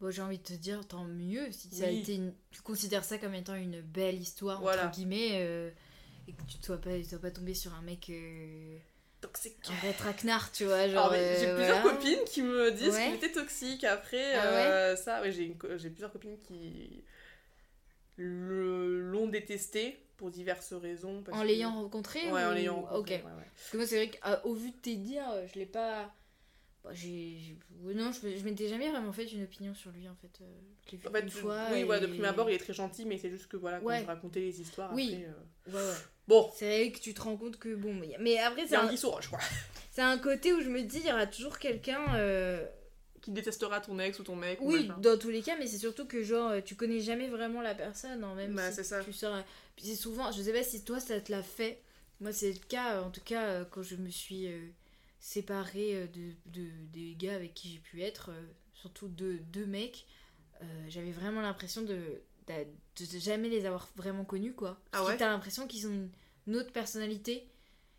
[0.00, 2.34] Bon, j'ai envie de te dire, tant mieux si ça a été une...
[2.50, 4.86] Tu considères ça comme étant une belle histoire, Voilà.
[4.88, 5.70] entre guillemets, euh,
[6.28, 8.76] et que tu ne sois pas, sois pas tombé sur un mec, euh,
[9.20, 9.56] Toxique.
[9.70, 11.12] un vrai traquenard, tu vois, Alors, genre...
[11.12, 11.96] mais j'ai euh, plusieurs voilà.
[11.96, 13.06] copines qui me disent Ouais.
[13.06, 13.84] qu'il était toxique.
[13.84, 17.02] Après, Ah euh, ça, ouais, j'ai une j'ai plusieurs copines qui
[18.16, 21.22] le- l'ont détesté pour diverses raisons.
[21.22, 23.16] parce En que- l'ayant rencontré Ouais, en l'ayant rencontré.
[23.16, 23.22] Ok.
[23.22, 24.10] Parce que moi, c'est vrai
[24.42, 26.14] qu'au vu de tes dires, euh, je l'ai pas...
[26.84, 27.56] bah, j'ai...
[27.82, 30.40] Non, je, je m'étais jamais vraiment fait une opinion sur lui, en fait.
[30.40, 30.44] euh,
[30.86, 31.66] Je l'ai En fait, une je- fois.
[31.72, 33.86] oui, et- de prime abord, il est très gentil, mais c'est juste que voilà, quand
[33.86, 34.00] Ouais.
[34.02, 35.24] je racontais les histoires, Oui.
[35.66, 35.76] après.
[35.78, 35.94] euh, ouais.
[36.28, 37.94] Bon, C'est vrai que tu te rends compte que, bon...
[38.20, 38.96] Mais, après, c'est un un...
[38.96, 39.38] sous roche, quoi.
[39.92, 42.14] c'est un côté où je me dis, il y aura toujours quelqu'un...
[42.16, 42.66] euh,
[43.22, 44.60] Qui détestera ton ex ou ton mec.
[44.60, 47.60] ou Oui, dans tous les cas, mais c'est surtout que genre tu connais jamais vraiment
[47.62, 49.04] la personne, hein, même Bah, si c'est ça.
[49.04, 49.42] tu sors.
[49.76, 51.80] Puis c'est souvent, je sais pas si toi ça te l'a fait.
[52.20, 54.66] Moi c'est le cas, en tout cas euh, quand je me suis euh,
[55.20, 58.42] séparée de, de- des gars avec qui j'ai pu être, euh,
[58.74, 60.06] surtout deux, deux mecs,
[60.88, 64.78] j'avais vraiment l'impression de, de, jamais les avoir vraiment connus quoi.
[64.92, 66.10] Ah que ouais T'as l'impression qu'ils ont une,
[66.46, 67.46] une autre personnalité.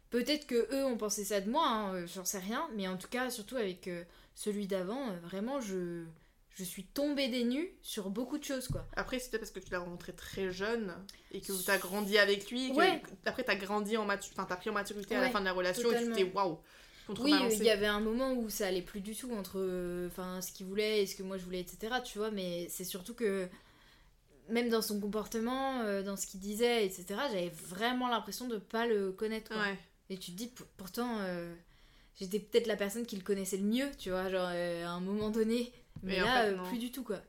[0.09, 2.95] Peut-être que eux ont pensé ça de moi, hein, euh, j'en sais rien, mais en
[2.97, 4.03] tout cas surtout avec euh,
[4.35, 6.05] celui d'avant, euh, vraiment je
[6.55, 8.87] je suis tombée des nues sur beaucoup de choses quoi.
[8.95, 10.91] Après, c'était parce que tu l'as rencontré très jeune
[11.31, 12.65] et que tu as grandi avec lui.
[12.65, 13.01] et que- Ouais.
[13.25, 15.39] Après, tu as grandi en maturité, enfin, tu as pris en maturité à la fin
[15.39, 16.57] de la relation et tu t'es waouh.
[17.19, 20.09] Oui, il y avait un moment où ça allait plus du tout entre euh,
[20.41, 21.93] ce qu'il voulait et ce que moi je voulais, etc.
[22.03, 23.47] Tu vois, mais c'est surtout que
[24.49, 28.85] même dans son comportement, euh, dans ce qu'il disait, etc., j'avais vraiment l'impression de pas
[28.87, 29.49] le connaître.
[29.51, 29.61] quoi.
[29.61, 29.77] Ouais.
[30.09, 31.53] Et tu te dis, pourtant, euh,
[32.19, 34.99] j'étais peut-être la personne qui le connaissait le mieux, tu vois, genre euh, à un
[35.01, 35.71] moment donné.
[36.03, 37.21] Mais Mais en là, fait, plus du tout, quoi.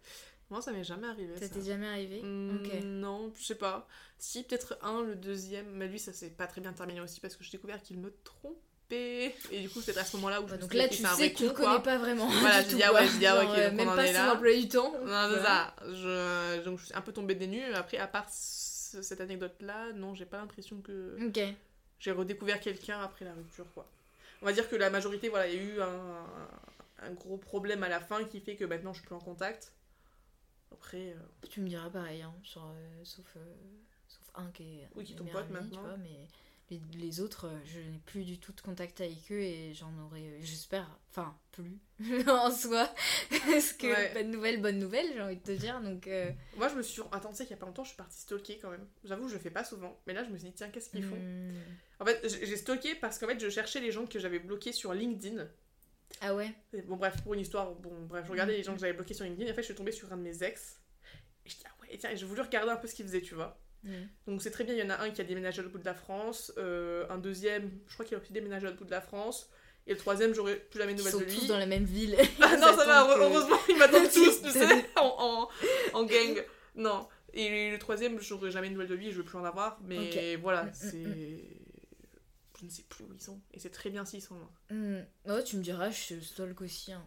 [0.50, 1.34] Moi, ça m'est jamais arrivé.
[1.36, 2.82] Ça Ça t'est jamais arrivé Ok.
[2.84, 3.86] Non, je sais pas.
[4.18, 5.66] Si, peut-être un, le deuxième.
[5.72, 8.10] Mais lui, ça s'est pas très bien terminé aussi parce que j'ai découvert qu'il me
[8.24, 8.56] trompait.
[8.90, 11.38] Et du coup, c'est à ce moment-là où je donc suis là, tu sais que
[11.38, 11.82] tu connais quoi.
[11.82, 12.26] pas vraiment.
[12.28, 14.34] Voilà, je dis, ah ouais, je dis, ah ouais, même pas son là.
[14.34, 14.92] emploi du temps.
[15.04, 15.74] Non, c'est ça.
[15.84, 16.64] Je...
[16.64, 17.72] Donc, je suis un peu tombée des nues.
[17.74, 21.16] Après, à part ce- cette anecdote-là, non, j'ai pas l'impression que
[22.00, 23.86] j'ai redécouvert quelqu'un après la rupture, quoi.
[24.40, 26.26] On va dire que la majorité, voilà, il y a eu un,
[27.02, 29.72] un gros problème à la fin qui fait que maintenant je suis plus en contact.
[30.72, 33.40] Après, euh, Tu me diras pareil, hein, sur, euh, sauf, euh,
[34.06, 36.26] sauf un qui est, Oui, qui est ton pote ami, tu vois, mais,
[36.70, 39.90] Les, les autres, euh, je n'ai plus du tout de contact avec eux et j'en
[40.04, 41.78] aurai, euh, j'espère, enfin, plus
[42.28, 42.92] en soi.
[43.30, 44.12] Parce que Ouais.
[44.12, 45.80] bonne nouvelle, bonne nouvelle, j'ai envie de te dire.
[45.80, 47.00] Donc, euh, Moi, je me suis.
[47.10, 48.86] Attends, tu sais qu'il y a pas longtemps, je suis partie stalker quand même.
[49.04, 49.98] J'avoue, je le fais pas souvent.
[50.06, 51.16] Mais là, je me suis dit, tiens, qu'est-ce qu'ils font?
[51.16, 51.54] Hmm.
[52.00, 54.92] En fait, j'ai stalké parce qu'en fait, je cherchais les gens que j'avais bloqués sur
[54.92, 55.48] LinkedIn.
[56.20, 56.52] Ah ouais?
[56.86, 59.24] Bon, bref, pour une histoire, bon, bref, je regardais les gens que j'avais bloqués sur
[59.24, 59.46] LinkedIn.
[59.48, 60.80] Et en fait, je suis tombée sur un de mes ex.
[61.46, 63.22] Et je dis, ah ouais, tiens, et j'ai voulu regarder un peu ce qu'il faisait,
[63.22, 63.58] tu vois.
[63.84, 64.06] Hmm.
[64.26, 65.80] Donc, c'est très bien, il y en a un qui a déménagé à l'autre bout
[65.80, 66.52] de la France.
[66.58, 69.50] euh, un deuxième, je crois qu'il a aussi déménagé à l'autre bout de la France.
[69.86, 71.34] Et le troisième, j'aurais plus jamais de Ils nouvelles sont de lui.
[71.34, 72.16] tous dans la même ville.
[72.42, 75.48] Ah non, ça va, Ils que- heureusement, ils m'attendent tous, tu sais, en,
[75.94, 76.44] en, en gang.
[76.74, 77.08] Non.
[77.34, 79.78] Et le troisième, j'aurais jamais de nouvelles de lui, je veux plus en avoir.
[79.82, 81.44] Mais voilà, Mm, mm, c'est.
[82.60, 83.40] Je ne sais plus où ils sont.
[83.54, 84.50] Et c'est très bien s'ils sont loin.
[84.70, 85.02] Hmm.
[85.30, 86.92] Oh, tu me diras, je stalk aussi.
[86.92, 87.06] hein.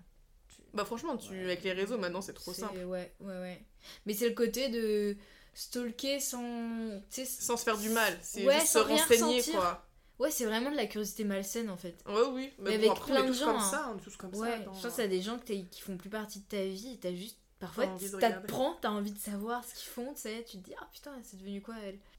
[0.73, 1.31] Bah, franchement, tu...
[1.31, 1.43] Ouais.
[1.43, 2.77] avec les réseaux maintenant, c'est trop simple.
[2.85, 3.61] Ouais, ouais, ouais.
[4.05, 5.17] Mais c'est le côté de
[5.53, 7.01] stalker sans.
[7.09, 9.85] Sans se faire du mal, c'est Ouais, juste se renseigner, quoi.
[10.19, 11.95] Ouais, c'est vraiment de la curiosité malsaine en fait.
[12.05, 12.53] Ouais, oui.
[12.59, 13.69] Mais bon, avec après, on plein de gens, comme hein.
[13.71, 14.39] ça, on est tous comme ça.
[14.39, 14.73] Ouais, attends.
[14.73, 17.13] je pense a des gens que qui font plus partie de ta vie et t'as
[17.13, 17.37] juste.
[17.59, 20.43] Parfois, ça prend, t'as envie de savoir ce qu'ils font, tu sais.
[20.49, 21.99] Tu te dis, ah putain, c'est devenu quoi elle?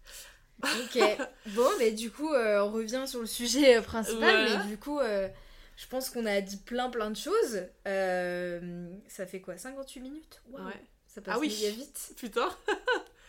[0.63, 1.03] Ok,
[1.47, 5.01] bon, mais du coup, euh, on revient sur le sujet euh, principal, mais du coup,
[5.01, 5.29] euh,
[5.77, 7.63] je pense qu'on a dit plein plein de choses.
[7.89, 10.41] Euh, ça fait quoi 58 minutes?
[10.51, 10.81] Waouh, Ouais.
[11.09, 11.49] Ça passe Ah oui.
[11.49, 12.13] vite.
[12.17, 12.49] Putain.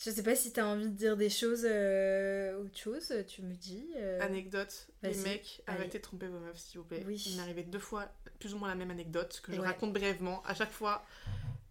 [0.00, 3.52] Je sais pas si t'as envie de dire des choses, euh, autre chose, tu me
[3.54, 3.88] dis.
[3.96, 5.78] euh, Anecdote, les mecs, allez.
[5.80, 7.02] arrêtez de tromper vos meufs, s'il vous plaît.
[7.06, 7.20] Oui.
[7.26, 9.66] Il m'est arrivé deux fois, plus ou moins la même anecdote, que je Ouais.
[9.66, 10.40] raconte brièvement.
[10.44, 11.04] À chaque fois,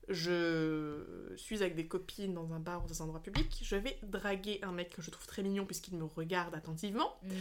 [0.10, 3.60] je suis avec des copines dans un bar ou dans un endroit public.
[3.64, 7.18] Je vais draguer un mec que je trouve très mignon puisqu'il me regarde attentivement.
[7.24, 7.32] mhm.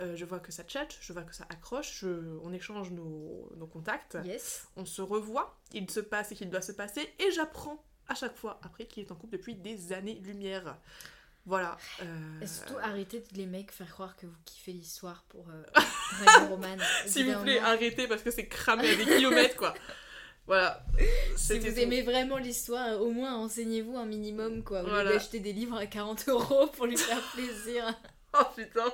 [0.00, 3.52] Euh, je vois que ça chatte, je vois que ça accroche, je- on échange nos,
[3.56, 4.16] nos contacts.
[4.24, 4.66] Yes.
[4.76, 8.36] On se revoit, il se passe ce qu'il doit se passer, et j'apprends à chaque
[8.36, 10.76] fois après qu'il est en couple depuis des années-lumière.
[11.44, 11.76] Voilà.
[12.02, 15.80] euh, Et surtout, arrêtez de les mecs faire croire que vous kiffez l'histoire pour euh,
[16.48, 16.76] Roman.
[17.06, 19.74] S'il vous plaît, arrêtez parce que c'est cramé à des kilomètres, quoi.
[20.46, 20.84] Voilà.
[21.36, 21.78] Si vous tout.
[21.78, 24.80] aimez vraiment l'histoire, au moins enseignez-vous un minimum, quoi.
[24.80, 25.12] Au lieu Voilà.
[25.12, 27.92] d'acheter des livres à 40 euros pour lui faire plaisir.
[28.34, 28.86] Oh putain.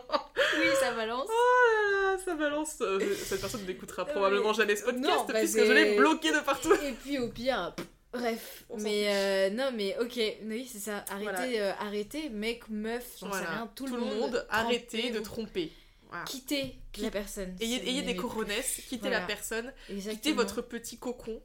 [0.58, 1.28] oui, ça balance.
[1.30, 2.78] Oh là là, ça balance.
[2.80, 6.40] Euh, Cette personne n'écoutera probablement jamais ce podcast Non, bah, puisque je l'ai bloqué de
[6.40, 6.72] partout.
[6.82, 7.72] Et puis au pire,
[8.12, 8.64] bref.
[8.70, 11.04] On mais euh, non, mais ok, oui, c'est ça.
[11.08, 11.42] Arrêtez, Voilà.
[11.42, 14.46] euh, arrêtez, mec, meuf, j'en sais rien, tout, le monde.
[14.50, 15.72] arrêtez de tromper.
[16.08, 16.24] Voilà.
[16.24, 17.54] Quittez Qui- la personne.
[17.60, 18.22] Ayez, des n'aimez plus.
[18.22, 20.14] coronesses, quittez la personne, Exactement.
[20.14, 21.42] quittez votre petit cocon.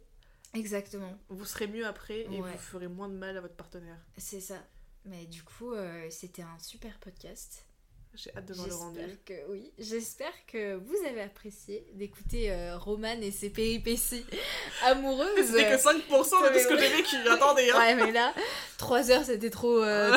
[0.54, 2.52] Exactement, Vous serez mieux après et Ouais.
[2.52, 3.98] vous ferez moins de mal à votre partenaire.
[4.18, 4.64] c'est ça.
[5.06, 7.66] Mais du coup, euh, c'était un super podcast.
[8.16, 9.00] J'ai hâte de voir le rendu.
[9.00, 9.74] J'espère que oui.
[9.80, 14.26] J'espère que vous avez apprécié d'écouter euh, Roman et ses péripéties
[14.84, 15.48] amoureuses.
[15.48, 17.16] C'était que 5% de tout ce que j'ai vécu.
[17.30, 17.78] Attendez, hein.
[17.80, 18.34] Ouais, mais là,
[18.78, 20.16] 3 heures, c'était trop, euh,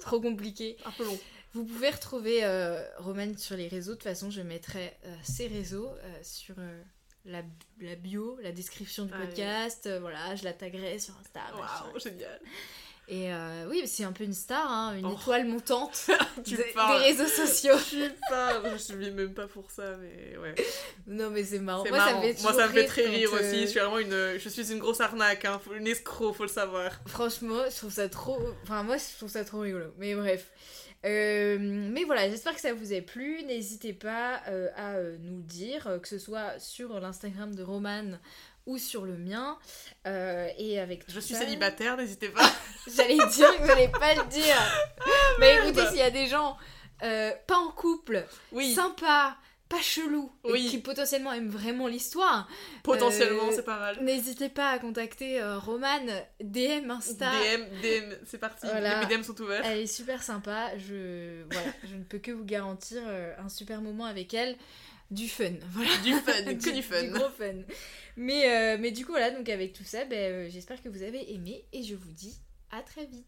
[0.00, 0.76] trop compliqué.
[0.84, 1.18] Un peu long.
[1.52, 3.92] Vous pouvez retrouver euh, Roman sur les réseaux.
[3.92, 6.82] De toute façon, je mettrai euh, ses réseaux euh, sur euh,
[7.24, 7.42] la,
[7.80, 9.26] la bio, la description du Allez.
[9.28, 9.86] podcast.
[9.86, 11.40] Euh, voilà, je la taguerai sur Insta.
[11.54, 12.40] Waouh, génial.
[13.08, 15.16] Et euh, oui, c'est un peu une star, hein, une Oh.
[15.20, 16.08] étoile montante
[16.44, 16.64] Tu des-
[17.04, 17.76] réseaux sociaux.
[17.88, 18.62] Tu parles.
[18.72, 20.54] Je suis même pas pour ça, mais ouais.
[21.06, 21.84] Non, mais c'est marrant.
[21.88, 22.20] Moi, marrant.
[22.22, 23.60] ça me fait Moi, ça me fait très rire euh, aussi.
[23.62, 25.60] Je suis vraiment une, je suis une grosse arnaque, hein.
[25.76, 26.90] Une escroc, faut le savoir.
[27.06, 28.40] Franchement, je trouve ça trop.
[28.64, 29.86] Enfin, moi, je trouve ça trop rigolo.
[29.98, 30.50] Mais bref.
[31.04, 33.44] Euh, mais voilà, j'espère que ça vous a plu.
[33.44, 38.18] N'hésitez pas euh, à euh, nous dire, euh, que ce soit sur l'Instagram de Roman
[38.66, 39.58] ou sur le mien.
[40.06, 42.50] Euh, et avec Je suis ça- célibataire, n'hésitez pas.
[42.94, 44.56] J'allais dire que vous n'allez pas le dire.
[45.40, 46.56] mais écoutez, s'il y a des gens
[47.02, 49.36] euh, pas en couple, Oui, sympas,
[49.68, 50.68] pas chelous, et Oui.
[50.68, 52.48] qui potentiellement aiment vraiment l'histoire,
[52.84, 53.98] potentiellement, euh, c'est pas mal.
[54.02, 56.06] n'hésitez pas à contacter Roman,
[56.40, 57.30] DM, Insta.
[57.30, 58.66] DM, DM, c'est parti.
[58.66, 59.04] Voilà.
[59.04, 59.62] Les DM sont ouverts.
[59.64, 60.70] Elle est super sympa.
[60.78, 63.02] Je, voilà, je ne peux que vous garantir
[63.38, 64.56] un super moment avec elle.
[65.10, 65.96] Du fun, voilà.
[65.98, 67.02] Du fun, que du fun.
[67.02, 67.62] Du gros fun.
[68.16, 71.02] Mais, euh, mais du coup, voilà, donc avec tout ça, ben, euh, j'espère que vous
[71.02, 72.34] avez aimé et je vous dis
[72.70, 73.26] à très vite.